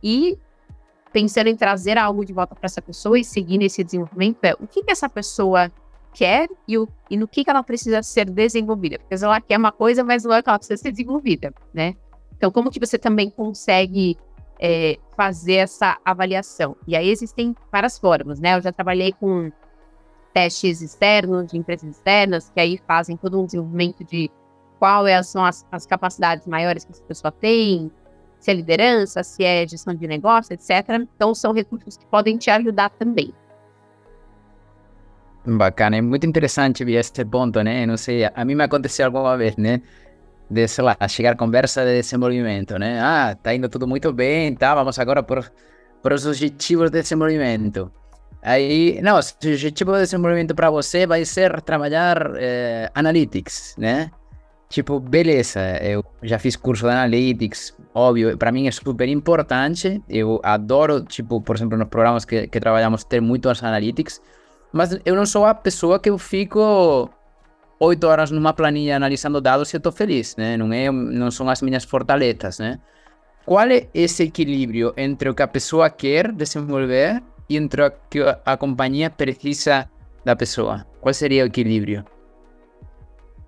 [0.02, 0.38] e
[1.12, 4.68] pensando em trazer algo de volta para essa pessoa e seguir nesse desenvolvimento, é o
[4.68, 5.72] que, que essa pessoa
[6.14, 8.98] quer e, o, e no que, que ela precisa ser desenvolvida.
[9.00, 11.96] Porque ela quer uma coisa, mas não é que ela precisa ser desenvolvida, né?
[12.38, 14.18] Então, como que você também consegue
[14.60, 16.76] é, fazer essa avaliação?
[16.88, 18.58] E aí existem várias formas, né?
[18.58, 19.52] Eu já trabalhei com
[20.34, 24.30] testes externos, de empresas externas, que aí fazem todo um desenvolvimento de
[24.78, 27.90] quais são as, as capacidades maiores que essa pessoa tem,
[28.40, 31.02] se é liderança, se é gestão de negócio, etc.
[31.16, 33.34] Então, são recursos que podem te ajudar também.
[35.48, 37.86] Bacana, é muito interessante ver esse ponto, né?
[37.86, 39.82] Não sei, a mim me aconteceu alguma vez, né?
[40.50, 43.00] De, sei lá, chegar conversa de desenvolvimento, né?
[43.02, 44.76] Ah, tá indo tudo muito bem, tá?
[44.76, 45.52] Vamos agora por,
[46.02, 47.92] por os objetivos de desenvolvimento.
[48.44, 54.12] Aí, não, o objetivo de desenvolvimento para você vai ser trabalhar eh, analytics, né?
[54.70, 60.02] Tipo, beleza, eu já fiz curso de analytics, óbvio, para mim é super importante.
[60.08, 64.22] Eu adoro, tipo, por exemplo, nos programas que, que trabalhamos, ter muito as analytics.
[64.74, 67.10] Mas eu não sou a pessoa que eu fico
[67.80, 70.58] oito horas numa planilha analisando dados e eu estou feliz, né?
[70.58, 72.80] Não, é, não são as minhas fortalezas, né?
[73.46, 78.20] Qual é esse equilíbrio entre o que a pessoa quer desenvolver e entre o que
[78.44, 79.90] a companhia precisa
[80.24, 80.86] da pessoa?
[81.00, 82.04] Qual seria o equilíbrio?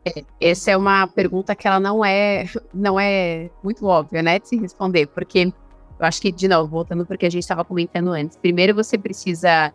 [0.06, 4.48] É, essa é uma pergunta que ela não é, não é muito óbvia, né, de
[4.48, 5.52] se responder, porque
[6.00, 9.74] eu acho que, de novo, voltando porque a gente estava comentando antes, primeiro você precisa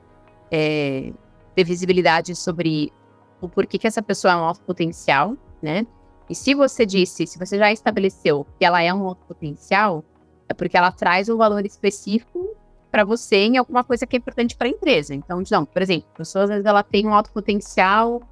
[0.50, 1.12] é,
[1.54, 2.92] ter visibilidade sobre
[3.46, 5.86] o porquê que essa pessoa é um alto potencial, né?
[6.28, 10.04] E se você disse, se você já estabeleceu que ela é um alto potencial,
[10.48, 12.56] é porque ela traz um valor específico
[12.90, 15.14] para você em alguma coisa que é importante para a empresa.
[15.14, 18.22] Então, não, por exemplo, a pessoa às vezes ela tem um alto potencial,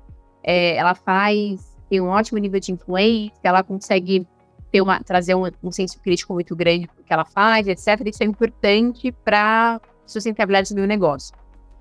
[0.43, 4.27] é, ela faz, tem um ótimo nível de influência, ela consegue
[4.71, 8.07] ter uma, trazer um, um senso crítico muito grande para o que ela faz, etc.
[8.07, 11.35] Isso é importante para sustentabilidade do meu negócio.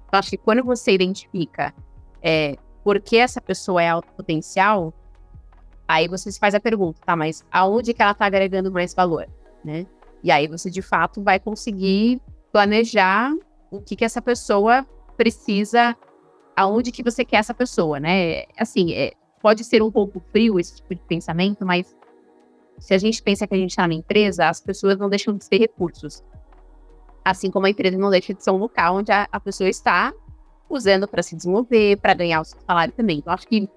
[0.08, 1.74] Então, acho que quando você identifica
[2.22, 4.94] é, por que essa pessoa é alto potencial,
[5.88, 9.28] aí você se faz a pergunta, tá, mas aonde que ela está agregando mais valor,
[9.64, 9.86] né?
[10.24, 13.34] E aí você, de fato, vai conseguir planejar
[13.72, 15.96] o que que essa pessoa precisa,
[16.56, 18.44] aonde que você quer essa pessoa, né?
[18.58, 21.96] Assim, é, pode ser um pouco frio esse tipo de pensamento, mas
[22.80, 25.44] se a gente pensa que a gente está na empresa, as pessoas não deixam de
[25.44, 26.24] ser recursos.
[27.24, 30.14] Assim como a empresa não deixa de ser um local onde a, a pessoa está
[30.70, 33.18] usando para se desenvolver, para ganhar o seu salário também.
[33.18, 33.70] Então, acho que,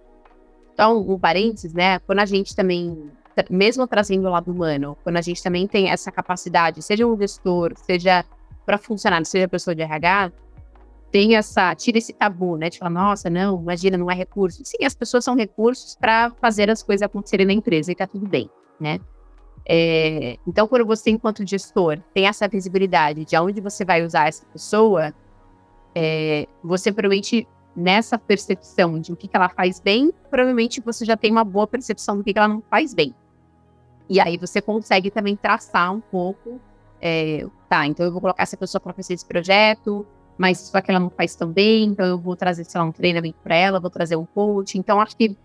[0.73, 1.99] então, um parênteses, né?
[2.01, 3.11] Quando a gente também,
[3.51, 7.73] mesmo trazendo o lado humano, quando a gente também tem essa capacidade, seja um gestor,
[7.77, 8.25] seja
[8.65, 10.33] para funcionário, seja pessoa de RH,
[11.11, 12.71] tem essa, tira esse tabu, né?
[12.71, 14.63] De falar, nossa, não, imagina, não é recurso.
[14.65, 18.27] Sim, as pessoas são recursos para fazer as coisas acontecerem na empresa e tá tudo
[18.27, 18.49] bem,
[18.81, 18.99] né?
[19.65, 24.45] É, então, quando você, enquanto gestor, tem essa visibilidade de onde você vai usar essa
[24.47, 25.15] pessoa,
[25.95, 31.17] é, você provavelmente, nessa percepção de o que, que ela faz bem, provavelmente você já
[31.17, 33.15] tem uma boa percepção do que, que ela não faz bem.
[34.09, 36.61] E aí você consegue também traçar um pouco,
[37.01, 40.91] é, tá, então eu vou colocar essa pessoa para fazer esse projeto, mas só que
[40.91, 43.81] ela não faz tão bem, então eu vou trazer, sei lá, um treinamento para ela,
[43.81, 44.79] vou trazer um coach.
[44.79, 45.37] Então, acho que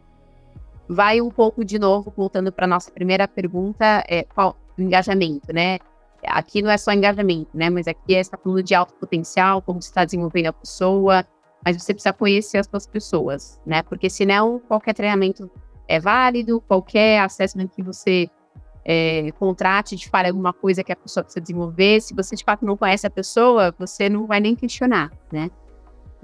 [0.88, 5.80] vai um pouco de novo, voltando para nossa primeira pergunta, é, qual, engajamento, né?
[6.30, 7.70] Aqui não é só engajamento, né?
[7.70, 11.26] Mas aqui é está falando de alto potencial, como você está desenvolvendo a pessoa,
[11.66, 13.82] mas você precisa conhecer as suas pessoas, né?
[13.84, 15.50] Porque senão qualquer treinamento
[15.88, 18.30] é válido, qualquer assessment que você
[18.86, 22.66] é, contrate de falar alguma coisa que a pessoa precisa desenvolver, se você de fato
[22.66, 25.50] não conhece a pessoa, você não vai nem questionar, né?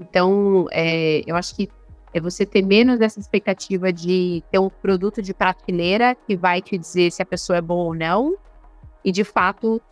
[0.00, 1.68] Então, é, eu acho que
[2.14, 6.78] é você ter menos essa expectativa de ter um produto de prateleira que vai te
[6.78, 8.36] dizer se a pessoa é boa ou não,
[9.04, 9.82] e de fato,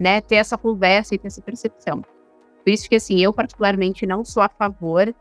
[0.00, 2.00] né, ter essa conversa e ter essa percepção.
[2.00, 5.14] Por isso que, assim, eu particularmente não sou a favor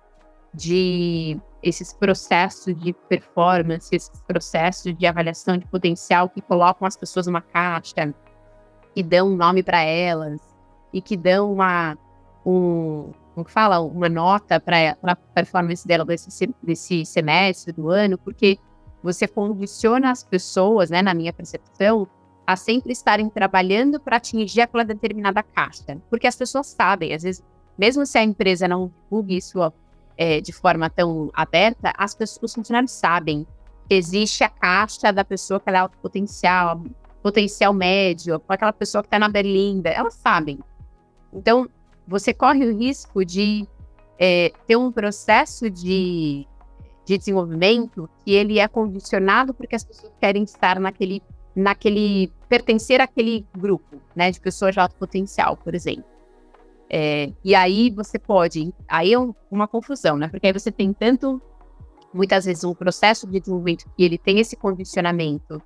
[0.53, 7.27] de esses processos de performance, esses processos de avaliação de potencial que colocam as pessoas
[7.27, 8.15] numa caixa,
[8.95, 10.39] que dão um nome para elas
[10.93, 11.97] e que dão uma,
[12.45, 18.57] um, como fala, uma nota para a performance dela desse, desse semestre, do ano, porque
[19.03, 22.07] você condiciona as pessoas, né, na minha percepção,
[22.49, 26.01] a sempre estarem trabalhando para atingir aquela determinada caixa.
[26.09, 27.43] Porque as pessoas sabem, às vezes,
[27.77, 29.59] mesmo se a empresa não divulgue isso
[30.17, 33.45] é, de forma tão aberta, as pessoas, os funcionários sabem
[33.87, 36.81] que existe a caixa da pessoa que é alto potencial,
[37.21, 40.57] potencial médio, aquela pessoa que está na berlinda, elas sabem.
[41.31, 41.69] Então,
[42.07, 43.67] você corre o risco de
[44.17, 46.47] é, ter um processo de,
[47.05, 51.21] de desenvolvimento que ele é condicionado porque as pessoas querem estar naquele,
[51.59, 56.05] naquele pertencer àquele grupo, né, de pessoas de alto potencial, por exemplo.
[56.89, 60.91] É, e aí você pode, aí é um, uma confusão, né, porque aí você tem
[60.91, 61.41] tanto,
[62.13, 65.61] muitas vezes, um processo de desenvolvimento que ele tem esse condicionamento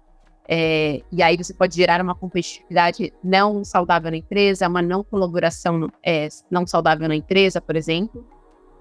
[0.47, 5.89] é, e aí você pode gerar uma competitividade não saudável na empresa, uma não colaboração
[6.05, 8.25] é, não saudável na empresa, por exemplo.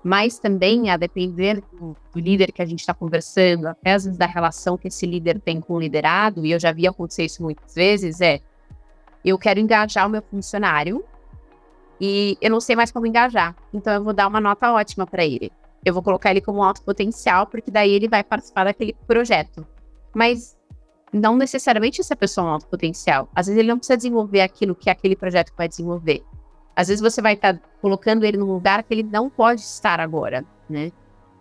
[0.03, 4.19] Mas também, a depender do, do líder que a gente está conversando, até às vezes
[4.19, 7.43] da relação que esse líder tem com o liderado, e eu já vi acontecer isso
[7.43, 8.41] muitas vezes, é
[9.25, 11.05] eu quero engajar o meu funcionário
[12.01, 13.55] e eu não sei mais como engajar.
[13.73, 15.53] Então eu vou dar uma nota ótima para ele.
[15.85, 19.65] Eu vou colocar ele como alto potencial, porque daí ele vai participar daquele projeto.
[20.13, 20.57] Mas
[21.13, 23.29] não necessariamente essa pessoa é um alto potencial.
[23.35, 26.25] Às vezes ele não precisa desenvolver aquilo que aquele projeto vai desenvolver.
[26.75, 30.01] Às vezes você vai estar tá colocando ele num lugar que ele não pode estar
[30.01, 30.91] agora, né?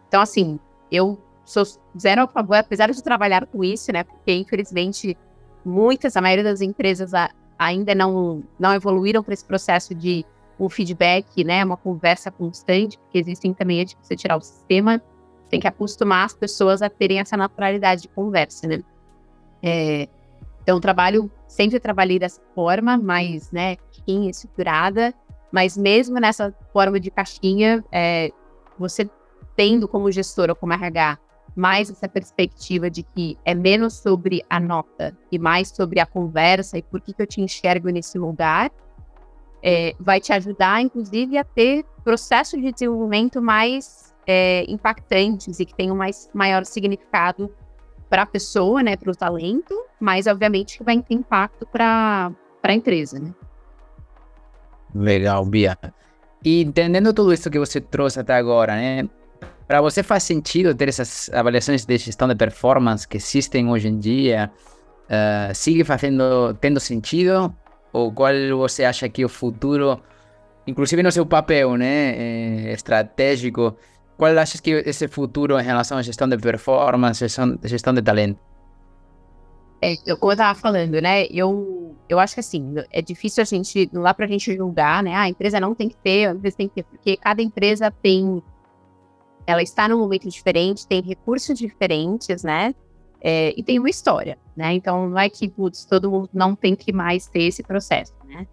[0.07, 0.59] Então, assim,
[0.91, 1.63] eu sou
[1.97, 4.03] zero a favor, apesar de trabalhar com isso, né?
[4.03, 5.17] Porque, infelizmente,
[5.63, 10.25] muitas, a maioria das empresas a, ainda não, não evoluíram para esse processo de
[10.59, 11.63] um feedback, né?
[11.63, 15.01] Uma conversa constante, porque existem também, de você tirar o sistema,
[15.49, 18.81] tem que acostumar as pessoas a terem essa naturalidade de conversa, né?
[19.63, 20.07] É,
[20.61, 25.13] então, trabalho, sempre trabalhei dessa forma, mais, né, caixinha estruturada,
[25.51, 28.31] mas mesmo nessa forma de caixinha, é,
[28.77, 29.09] você
[29.55, 31.17] tendo como gestor ou como RH
[31.55, 36.77] mais essa perspectiva de que é menos sobre a nota e mais sobre a conversa
[36.77, 38.71] e por que, que eu te enxergo nesse lugar,
[39.61, 45.75] é, vai te ajudar, inclusive, a ter processos de desenvolvimento mais é, impactantes e que
[45.75, 47.53] tenham mais maior significado
[48.11, 52.73] para a pessoa, né, para o talento, mas obviamente que vai ter impacto para a
[52.73, 53.33] empresa, né?
[54.93, 55.77] Legal, Bia.
[56.43, 59.09] E entendendo tudo isso que você trouxe até agora, né?
[59.65, 63.97] Para você faz sentido ter essas avaliações de gestão de performance que existem hoje em
[63.97, 64.51] dia?
[65.11, 67.53] uh, sigue fazendo, tendo sentido?
[67.91, 70.01] Ou qual você acha que o futuro,
[70.65, 73.75] inclusive no seu papel né, eh, estratégico,
[74.21, 78.39] qual achas que esse futuro em relação à gestão de performance, gestão, gestão de talento?
[79.81, 81.25] É, como eu estava falando, né?
[81.25, 85.01] Eu, eu acho que assim, é difícil a gente, não dá para a gente julgar,
[85.01, 85.15] né?
[85.15, 87.89] Ah, a empresa não tem que ter, a empresa tem que ter, porque cada empresa
[87.89, 88.43] tem.
[89.47, 92.75] Ela está num momento diferente, tem recursos diferentes, né?
[93.19, 94.71] É, e tem uma história, né?
[94.71, 98.45] Então não é que putz, todo mundo não tem que mais ter esse processo, né?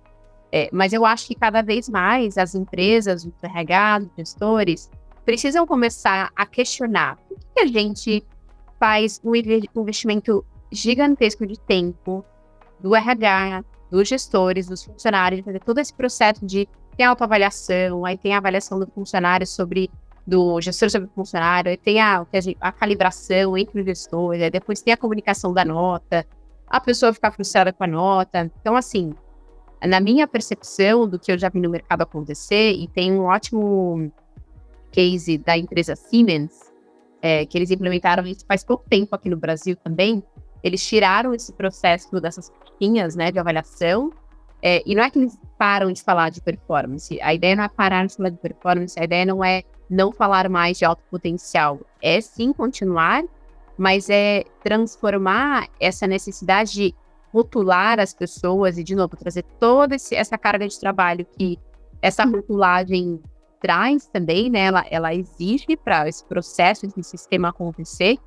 [0.50, 4.90] É, mas eu acho que cada vez mais as empresas, os RH, gestores,
[5.28, 8.24] precisam começar a questionar por que a gente
[8.80, 12.24] faz um investimento gigantesco de tempo
[12.80, 18.32] do RH, dos gestores, dos funcionários, fazer todo esse processo de tem autoavaliação, aí tem
[18.32, 19.90] a avaliação do funcionário sobre
[20.26, 22.26] do gestor sobre o funcionário, aí tem a,
[22.58, 26.26] a calibração entre os gestores, aí depois tem a comunicação da nota,
[26.66, 28.50] a pessoa ficar frustrada com a nota.
[28.62, 29.12] Então, assim,
[29.86, 34.10] na minha percepção do que eu já vi no mercado acontecer, e tem um ótimo
[34.90, 36.72] case da empresa Siemens,
[37.20, 40.22] é, que eles implementaram isso faz pouco tempo aqui no Brasil também,
[40.62, 44.11] eles tiraram esse processo dessas caixinhas, né, de avaliação,
[44.61, 47.20] é, e não é que eles param de falar de performance.
[47.20, 50.48] A ideia não é parar de falar de performance, a ideia não é não falar
[50.48, 51.81] mais de alto potencial.
[52.03, 53.22] É sim continuar,
[53.77, 56.94] mas é transformar essa necessidade de
[57.33, 61.59] rotular as pessoas e, de novo, trazer toda esse, essa carga de trabalho que
[62.03, 63.20] essa rotulagem
[63.60, 64.60] traz também, né?
[64.60, 68.18] Ela, ela exige para esse processo, esse sistema acontecer.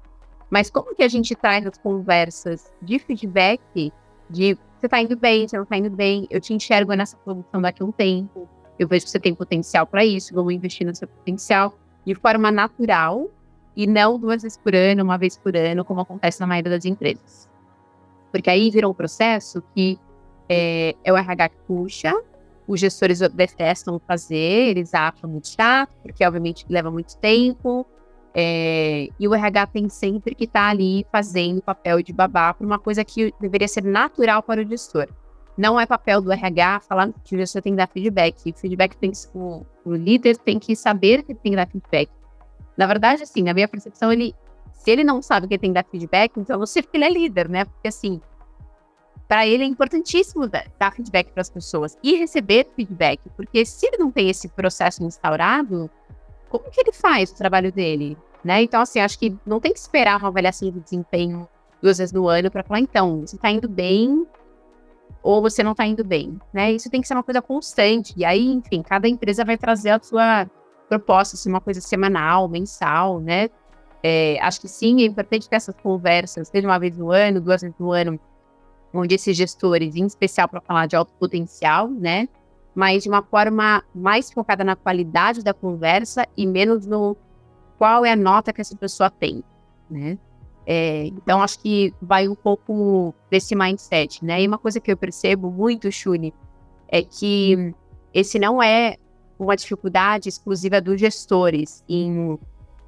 [0.49, 3.91] Mas como que a gente traz as conversas de feedback
[4.29, 7.61] de você está indo bem, você não está indo bem, eu te enxergo nessa produção
[7.61, 10.95] daqui a um tempo, eu vejo que você tem potencial para isso, vamos investir no
[10.95, 11.71] seu potencial
[12.03, 13.29] de forma natural
[13.75, 16.83] e não duas vezes por ano, uma vez por ano, como acontece na maioria das
[16.83, 17.47] empresas.
[18.31, 19.99] Porque aí virou um processo que
[20.49, 22.11] é, é o RH que puxa,
[22.71, 27.85] os gestores detestam fazer, eles acham muito chato, porque obviamente leva muito tempo,
[28.33, 32.65] é, e o RH tem sempre que estar tá ali fazendo papel de babá para
[32.65, 35.07] uma coisa que deveria ser natural para o gestor.
[35.57, 38.51] Não é papel do RH falar que o gestor tem que dar feedback.
[38.51, 42.09] O feedback tem o, o líder tem que saber que tem que dar feedback.
[42.77, 44.33] Na verdade, assim, na minha percepção, ele,
[44.71, 47.09] se ele não sabe que ele tem que dar feedback, então sei porque ele é
[47.09, 47.65] líder, né?
[47.65, 48.21] Porque assim,
[49.31, 53.95] para ele é importantíssimo dar, feedback para as pessoas e receber feedback, porque se ele
[53.95, 55.89] não tem esse processo instaurado,
[56.49, 58.17] como que ele faz o trabalho dele?
[58.43, 58.63] Né?
[58.63, 61.47] Então, assim, acho que não tem que esperar uma avaliação de desempenho
[61.81, 64.27] duas vezes no ano para falar, então, você está indo bem
[65.23, 66.73] ou você não está indo bem, né?
[66.73, 68.13] Isso tem que ser uma coisa constante.
[68.17, 70.45] E aí, enfim, cada empresa vai trazer a sua
[70.89, 73.49] proposta, se uma coisa semanal, mensal, né?
[74.03, 77.61] É, acho que sim, é importante ter essas conversas, seja uma vez no ano, duas
[77.61, 78.19] vezes no ano,
[78.93, 82.27] onde esses gestores, em especial para falar de alto potencial, né?
[82.73, 87.17] mas de uma forma mais focada na qualidade da conversa e menos no
[87.77, 89.43] qual é a nota que essa pessoa tem,
[89.89, 90.17] né?
[90.65, 94.41] É, então, acho que vai um pouco desse mindset, né?
[94.41, 96.33] E uma coisa que eu percebo muito, Shuni,
[96.87, 97.73] é que
[98.13, 98.97] esse não é
[99.39, 102.37] uma dificuldade exclusiva dos gestores em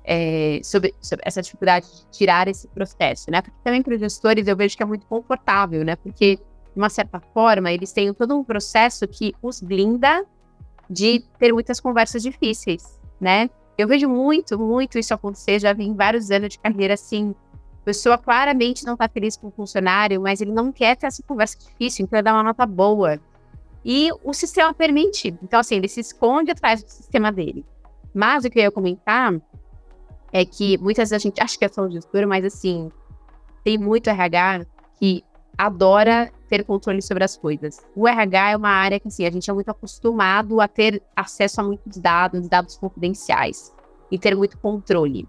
[0.03, 3.41] é, sobre, sobre, essa dificuldade de tirar esse processo, né?
[3.41, 5.95] Porque também para os gestores eu vejo que é muito confortável, né?
[5.95, 10.25] Porque de uma certa forma, eles têm todo um processo que os blinda
[10.89, 13.49] de ter muitas conversas difíceis, né?
[13.77, 17.33] Eu vejo muito, muito isso acontecer, já vi em vários anos de carreira assim,
[17.83, 21.57] pessoa claramente não está feliz com o funcionário, mas ele não quer ter essa conversa
[21.59, 23.19] difícil, então ele dá uma nota boa.
[23.85, 25.35] E o sistema permite.
[25.43, 27.65] Então, assim, ele se esconde atrás do sistema dele.
[28.13, 29.33] Mas o que eu ia comentar
[30.33, 32.91] é que muitas vezes a gente acha que é só gestor, mas assim,
[33.63, 34.65] tem muito RH
[34.99, 35.23] que
[35.55, 37.79] adora ter controle sobre as coisas.
[37.95, 41.61] O RH é uma área que assim, a gente é muito acostumado a ter acesso
[41.61, 43.71] a muitos dados, dados confidenciais,
[44.09, 45.27] e ter muito controle.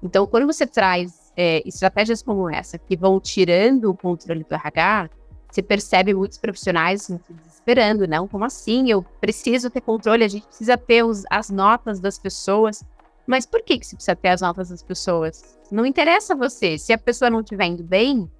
[0.00, 5.10] Então, quando você traz é, estratégias como essa, que vão tirando o controle do RH,
[5.50, 8.28] você percebe muitos profissionais se desesperando, não?
[8.28, 8.90] Como assim?
[8.90, 12.84] Eu preciso ter controle, a gente precisa ter os, as notas das pessoas.
[13.26, 15.58] Mas por que, que você precisa ter as notas das pessoas?
[15.70, 16.76] Não interessa você.
[16.78, 18.30] Se a pessoa não estiver indo bem,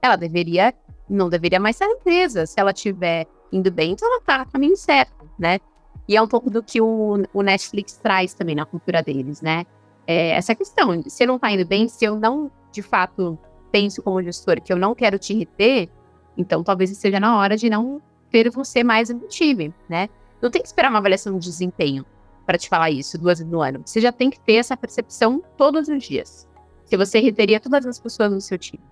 [0.00, 0.72] ela deveria,
[1.08, 2.46] não deveria mais ser empresa.
[2.46, 5.58] Se ela estiver indo bem, então ela está no caminho certo, né?
[6.06, 9.66] E é um pouco do que o, o Netflix traz também na cultura deles, né?
[10.06, 13.38] É essa questão, se não está indo bem, se eu não, de fato,
[13.70, 15.90] penso como gestor que eu não quero te reter,
[16.36, 20.08] então talvez esteja na hora de não ter você mais no time, né?
[20.40, 22.06] Não tem que esperar uma avaliação de desempenho
[22.48, 23.82] para te falar isso duas vezes no ano.
[23.84, 26.48] Você já tem que ter essa percepção todos os dias.
[26.86, 28.82] Se você reteria todas as pessoas no seu time.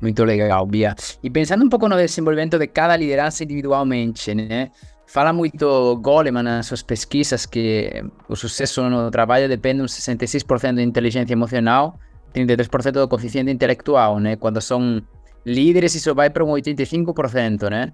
[0.00, 0.96] Muito legal, Bia.
[1.22, 4.72] E pensando um pouco no desenvolvimento de cada liderança individualmente, né?
[5.06, 10.74] Fala muito Goleman nas suas pesquisas que o sucesso no trabalho depende de um 66%
[10.74, 11.96] de inteligência emocional,
[12.34, 14.34] 33% do coeficiente intelectual, né?
[14.34, 15.00] Quando são
[15.46, 17.92] líderes, isso vai para um 85%, né?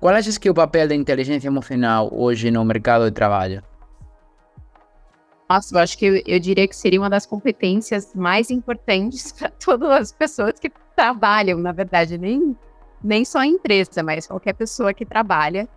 [0.00, 3.62] Qual achas que é o papel da inteligência emocional hoje no mercado de trabalho?
[5.48, 9.50] Nossa, eu acho que eu, eu diria que seria uma das competências mais importantes para
[9.50, 12.56] todas as pessoas que trabalham, na verdade, nem,
[13.04, 15.68] nem só a empresa, mas qualquer pessoa que trabalha.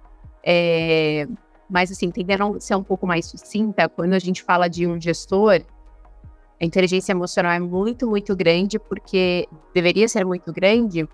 [0.42, 1.28] É,
[1.70, 5.62] mas, assim, tentando ser um pouco mais sucinta, quando a gente fala de um gestor,
[6.62, 11.06] a inteligência emocional é muito, muito grande, porque deveria ser muito grande,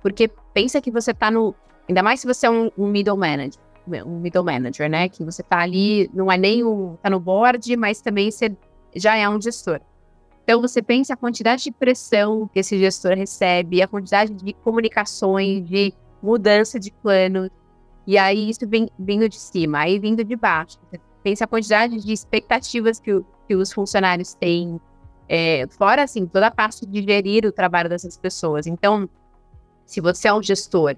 [0.00, 1.54] porque pensa que você está no.
[1.88, 3.60] Ainda mais se você é um, um middle manager,
[4.04, 5.08] um middle manager, né?
[5.08, 6.96] Que você está ali, não é nem um.
[7.02, 8.56] tá no board, mas também você
[8.94, 9.80] já é um gestor.
[10.42, 15.68] Então você pensa a quantidade de pressão que esse gestor recebe, a quantidade de comunicações,
[15.68, 17.50] de mudança de plano,
[18.06, 20.78] e aí isso vem vindo de cima, aí vindo de baixo.
[21.22, 24.80] Pensa a quantidade de expectativas que, o, que os funcionários têm,
[25.28, 28.68] é, fora assim, toda a parte de gerir o trabalho dessas pessoas.
[28.68, 29.08] Então,
[29.84, 30.94] se você é um gestor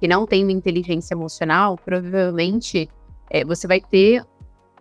[0.00, 2.88] que não tem uma inteligência emocional, provavelmente
[3.30, 4.24] é, você vai ter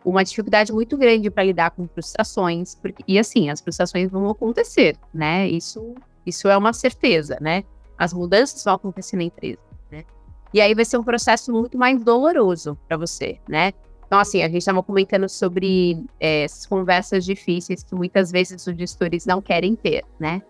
[0.03, 4.95] uma dificuldade muito grande para lidar com frustrações, porque, e assim, as frustrações vão acontecer,
[5.11, 5.47] né?
[5.49, 5.95] Isso,
[6.26, 7.63] isso é uma certeza, né?
[7.97, 9.59] As mudanças vão acontecer na empresa,
[9.91, 10.05] né?
[10.53, 13.74] E aí vai ser um processo muito mais doloroso para você, né?
[14.05, 18.78] Então, assim, a gente estava comentando sobre é, essas conversas difíceis que muitas vezes os
[18.78, 20.43] gestores não querem ter, né?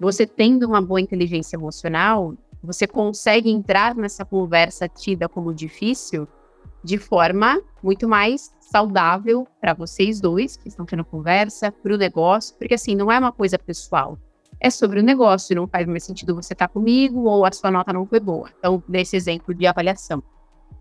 [0.00, 6.26] Você tendo uma boa inteligência emocional, você consegue entrar nessa conversa tida como difícil
[6.82, 12.56] de forma muito mais saudável para vocês dois que estão tendo conversa, para o negócio,
[12.56, 14.18] porque assim, não é uma coisa pessoal.
[14.60, 17.70] É sobre o negócio, não faz mais sentido você estar tá comigo ou a sua
[17.70, 18.50] nota não foi boa.
[18.58, 20.22] Então, nesse exemplo de avaliação.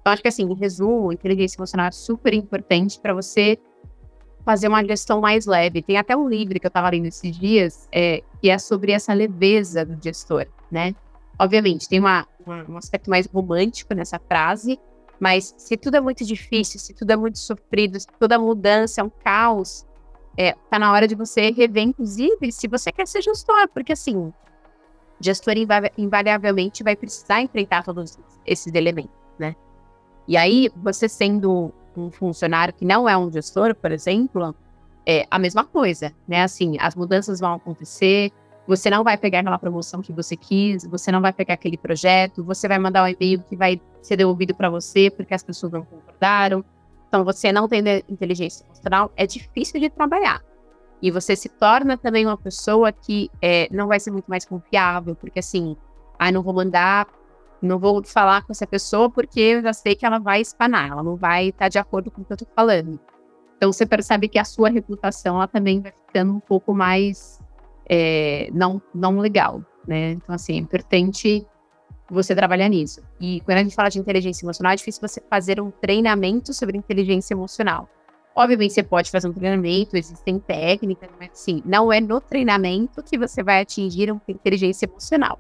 [0.02, 3.58] Então, acho que assim, em resumo, inteligência emocional é super importante para você
[4.44, 5.82] fazer uma gestão mais leve.
[5.82, 9.14] Tem até um livro que eu estava lendo esses dias, é, que é sobre essa
[9.14, 10.96] leveza do gestor, né?
[11.40, 14.80] Obviamente, tem uma, uma, um aspecto mais romântico nessa frase,
[15.20, 19.04] mas se tudo é muito difícil, se tudo é muito sofrido, se toda mudança é
[19.04, 19.86] um caos,
[20.38, 24.32] é, tá na hora de você rever, inclusive, se você quer ser gestor, porque assim,
[25.20, 25.56] gestor
[25.98, 29.56] invariavelmente vai precisar enfrentar todos esses elementos, né?
[30.28, 34.56] E aí, você sendo um funcionário que não é um gestor, por exemplo,
[35.06, 36.44] é a mesma coisa, né?
[36.44, 38.32] Assim, as mudanças vão acontecer,
[38.68, 42.44] você não vai pegar aquela promoção que você quis, você não vai pegar aquele projeto,
[42.44, 45.84] você vai mandar um e-mail que vai ser devolvido para você porque as pessoas não
[45.84, 46.64] concordaram.
[47.08, 50.44] Então, você não tem inteligência emocional, é difícil de trabalhar.
[51.02, 55.16] E você se torna também uma pessoa que é, não vai ser muito mais confiável,
[55.16, 55.78] porque assim,
[56.20, 57.08] ah, não vou mandar
[57.62, 61.04] não vou falar com essa pessoa porque eu já sei que ela vai espanar, ela
[61.04, 63.00] não vai estar de acordo com o que eu estou falando.
[63.56, 67.42] Então você percebe que a sua reputação ela também vai ficando um pouco mais
[67.90, 70.12] é, não, não legal, né?
[70.12, 71.46] Então, assim, é importante
[72.10, 73.02] você trabalhar nisso.
[73.20, 76.78] E quando a gente fala de inteligência emocional, é difícil você fazer um treinamento sobre
[76.78, 77.90] inteligência emocional.
[78.36, 83.18] Obviamente, você pode fazer um treinamento, existem técnicas, mas assim, não é no treinamento que
[83.18, 85.40] você vai atingir uma inteligência emocional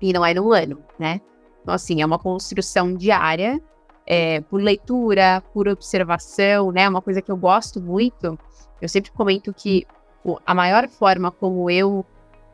[0.00, 1.20] e não é no ano, né?
[1.62, 3.60] Então, assim, é uma construção diária,
[4.06, 6.88] é, por leitura, por observação, né?
[6.88, 8.38] Uma coisa que eu gosto muito,
[8.80, 9.86] eu sempre comento que
[10.44, 12.04] a maior forma como eu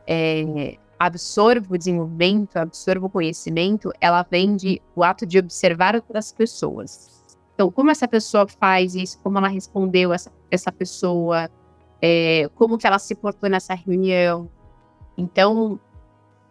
[0.07, 7.37] é, absorvo desenvolvimento, absorvo conhecimento, ela vem de o ato de observar outras pessoas.
[7.53, 11.49] Então, como essa pessoa faz isso, como ela respondeu essa, essa pessoa,
[12.01, 14.49] é, como que ela se portou nessa reunião.
[15.17, 15.79] Então,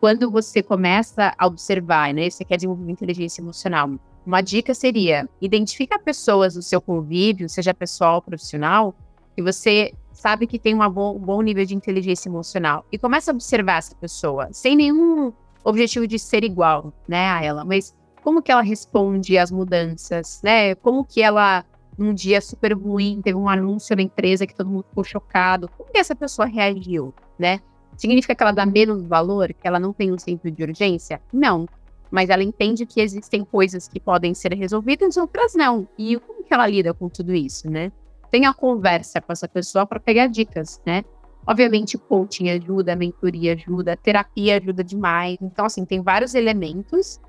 [0.00, 3.90] quando você começa a observar, né, você quer desenvolver inteligência emocional,
[4.26, 8.94] uma dica seria identifica pessoas do seu convívio, seja pessoal ou profissional,
[9.36, 13.78] que você sabe que tem um bom, nível de inteligência emocional e começa a observar
[13.78, 18.62] essa pessoa, sem nenhum objetivo de ser igual, né, a ela, mas como que ela
[18.62, 20.74] responde às mudanças, né?
[20.76, 21.62] Como que ela
[21.96, 25.68] num dia super ruim, teve um anúncio na empresa que todo mundo ficou chocado.
[25.76, 27.60] Como que essa pessoa reagiu, né?
[27.96, 31.20] Significa que ela dá menos valor, que ela não tem um centro de urgência?
[31.32, 31.68] Não.
[32.10, 35.86] Mas ela entende que existem coisas que podem ser resolvidas, outras não.
[35.96, 37.92] E como que ela lida com tudo isso, né?
[38.34, 41.04] Tem a conversa com essa pessoa para pegar dicas, né?
[41.46, 45.38] Obviamente, coaching ajuda, mentoria ajuda, terapia ajuda demais.
[45.40, 47.20] Então, assim, tem vários elementos,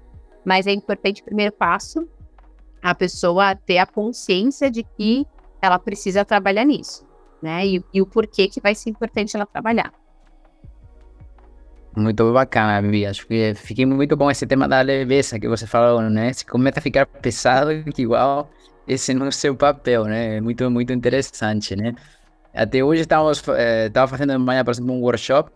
[0.43, 2.09] mas é importante, o primeiro passo,
[2.81, 5.27] a pessoa ter a consciência de que
[5.61, 7.05] ela precisa trabalhar nisso,
[7.39, 7.67] né?
[7.67, 9.93] E, e o porquê que vai ser importante ela trabalhar.
[11.95, 13.11] Muito bacana, Bia.
[13.11, 16.33] Acho que fiquei muito com esse tema da leveza que você falou, né?
[16.33, 18.49] Se começa a ficar pesado, que igual
[18.87, 20.39] esse não é o seu papel, né?
[20.41, 21.95] Muito, muito interessante, né?
[22.53, 25.51] Até hoje estávamos, eh, fazendo de manhã, por exemplo, um workshop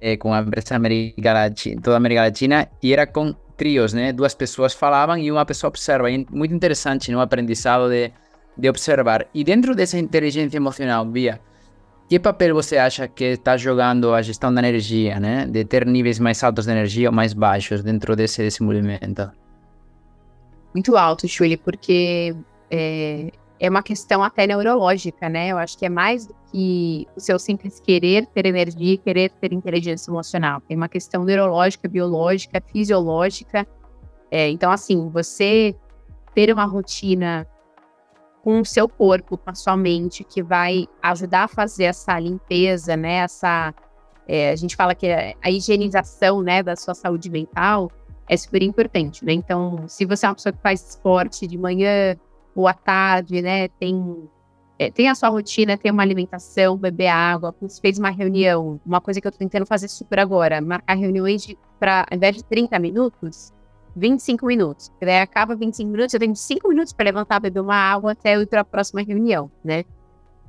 [0.00, 4.12] eh, com a empresa América Latina, toda a América Latina e era com trios, né?
[4.12, 6.10] Duas pessoas falavam e uma pessoa observa.
[6.10, 7.24] E muito interessante, no né?
[7.24, 8.12] aprendizado de,
[8.58, 9.26] de observar.
[9.32, 11.40] E dentro dessa inteligência emocional, Bia,
[12.08, 15.46] que papel você acha que está jogando a gestão da energia, né?
[15.46, 19.32] De ter níveis mais altos de energia ou mais baixos dentro desse, movimento?
[20.74, 22.34] Muito alto, Julie, porque
[22.74, 25.48] é, é uma questão até neurológica, né?
[25.48, 29.52] Eu acho que é mais do que o seu simples querer ter energia querer ter
[29.52, 30.60] inteligência emocional.
[30.60, 33.66] Tem uma questão neurológica, biológica, fisiológica.
[34.30, 35.74] É, então, assim, você
[36.34, 37.46] ter uma rotina
[38.42, 42.96] com o seu corpo, com a sua mente, que vai ajudar a fazer essa limpeza,
[42.96, 43.18] né?
[43.18, 43.72] Essa,
[44.26, 47.90] é, a gente fala que a higienização, né, da sua saúde mental
[48.28, 49.32] é super importante, né?
[49.32, 52.16] Então, se você é uma pessoa que faz esporte de manhã
[52.66, 54.28] à tarde, né, tem
[54.78, 59.00] é, tem a sua rotina, tem uma alimentação, beber água, você fez uma reunião, uma
[59.00, 62.78] coisa que eu tô tentando fazer super agora, marcar reuniões para, ao invés de 30
[62.80, 63.52] minutos,
[63.94, 64.90] 25 minutos.
[65.00, 68.42] Daí acaba 25 minutos, eu tenho 5 minutos para levantar, beber uma água até eu
[68.42, 69.84] ir para a próxima reunião, né?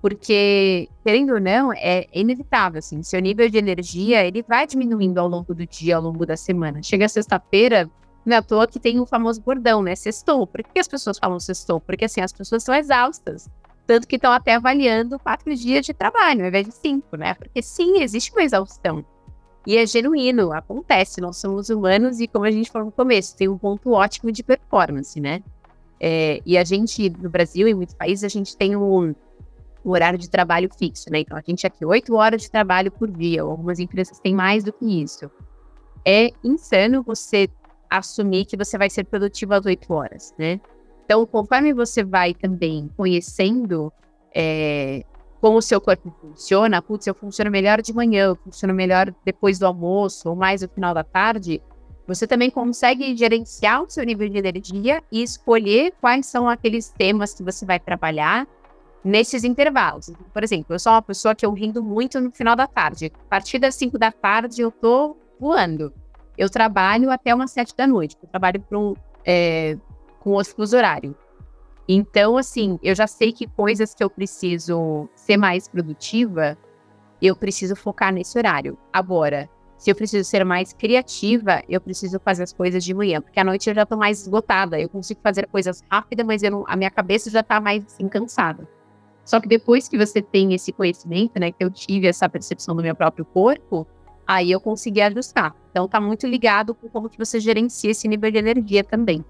[0.02, 5.28] Porque, querendo ou não, é inevitável, assim, seu nível de energia, ele vai diminuindo ao
[5.28, 6.82] longo do dia, ao longo da semana.
[6.84, 7.90] Chega sexta-feira,
[8.26, 9.96] não é à toa que tem o famoso bordão, né?
[9.96, 10.48] Sextou.
[10.48, 11.80] Por que as pessoas falam sextou?
[11.80, 13.50] Porque, assim, as pessoas são exaustas.
[13.86, 17.36] Tanto que estão até avaliando quatro dias de trabalho, ao invés de cinco, né?
[17.36, 19.06] Porque, sim, existe uma exaustão.
[19.66, 23.48] E é genuíno, acontece, nós somos humanos e, como a gente falou no começo, tem
[23.48, 25.44] um ponto ótimo de performance, né?
[26.00, 29.16] É, e a gente, no Brasil e em muitos países, a gente tem um, um,
[29.84, 31.20] horário de trabalho fixo, né?
[31.20, 34.74] Então, a gente aqui, oito horas de trabalho por dia, algumas empresas têm mais do
[34.74, 35.30] que isso.
[36.04, 37.50] É insano você
[37.98, 40.60] assumir que você vai ser produtivo às oito horas, né?
[41.06, 43.94] Então, conforme você vai também conhecendo
[44.34, 45.04] é,
[45.40, 49.60] como o seu corpo funciona, putz, eu funciono melhor de manhã, eu funciono melhor depois
[49.60, 51.62] do almoço ou mais no final da tarde,
[52.08, 57.34] você também consegue gerenciar o seu nível de energia e escolher quais são aqueles temas
[57.34, 58.48] que você vai trabalhar
[59.04, 60.12] nesses intervalos.
[60.34, 63.12] Por exemplo, eu sou uma pessoa que eu rindo muito no final da tarde.
[63.28, 65.94] A partir das 5 da tarde eu tô voando.
[66.38, 68.18] Eu trabalho até umas 7 da noite.
[68.22, 68.94] Eu trabalho um,
[69.26, 69.78] é,
[70.20, 71.16] com outro fuso horário.
[71.88, 76.58] Então, assim, eu já sei que coisas que eu preciso ser mais produtiva,
[77.22, 78.78] eu preciso focar nesse horário.
[78.92, 83.40] Agora, se eu preciso ser mais criativa, eu preciso fazer as coisas de manhã, porque
[83.40, 84.80] à noite eu já tô mais esgotada.
[84.80, 88.68] Eu consigo fazer coisas rápidas, mas não, a minha cabeça já tá mais assim, cansada.
[89.24, 92.82] Só que depois que você tem esse conhecimento, né, que eu tive essa percepção do
[92.82, 93.86] meu próprio corpo,
[94.28, 95.56] aí eu consegui ajustar.
[95.72, 99.24] Então tá muito ligado com como que você gerencia esse nível de energia também.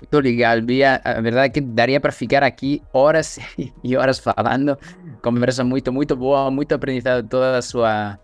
[0.00, 1.00] Muito legal, Bia.
[1.04, 3.38] A verdade é que daria para ficar aqui horas
[3.82, 4.78] e horas falando.
[5.20, 8.18] Conversa muito, muito boa, muito aprendizado toda a sua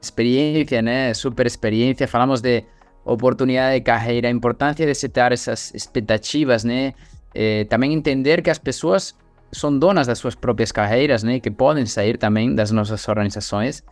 [0.00, 1.14] experiência, né?
[1.14, 2.06] Super experiência.
[2.06, 2.64] Falamos de
[3.04, 6.92] oportunidade de carreira, importância de setar essas expectativas, né?
[7.34, 9.16] Eh, também entender que as pessoas
[9.54, 11.40] são donas das suas próprias carreiras, né?
[11.40, 13.82] Que podem sair também das nossas organizações.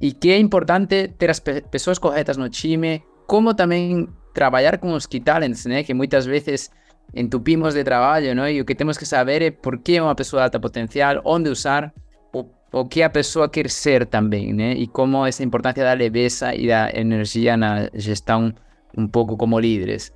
[0.00, 4.92] E que é importante ter as pe pessoas corretas no time, como também trabalhar com
[4.92, 5.82] os key talents, né?
[5.82, 6.70] Que muitas vezes
[7.14, 8.48] entupimos de trabalho, não?
[8.48, 11.48] E o que temos que saber é por que uma pessoa de alta potencial, onde
[11.48, 11.92] usar,
[12.32, 14.72] o, o que a pessoa quer ser também, né?
[14.72, 18.52] E como essa importância da leveza e da energia na gestão
[18.96, 20.12] um pouco como líderes.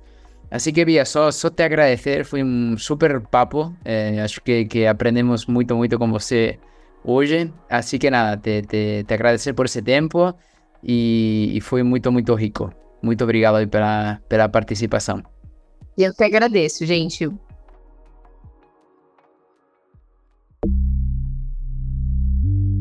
[0.51, 4.85] Assim que, Bia, só, só te agradecer, foi um super papo, eh, acho que, que
[4.85, 6.59] aprendemos muito, muito com você
[7.05, 7.49] hoje.
[7.69, 10.35] Assim que nada, te, te, te agradecer por esse tempo
[10.83, 12.69] e, e foi muito, muito rico.
[13.01, 15.23] Muito obrigado pela, pela participação.
[15.97, 17.29] E eu que agradeço, gente.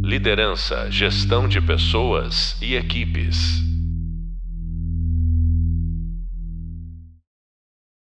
[0.02, 3.69] Liderança, gestão de pessoas e equipes.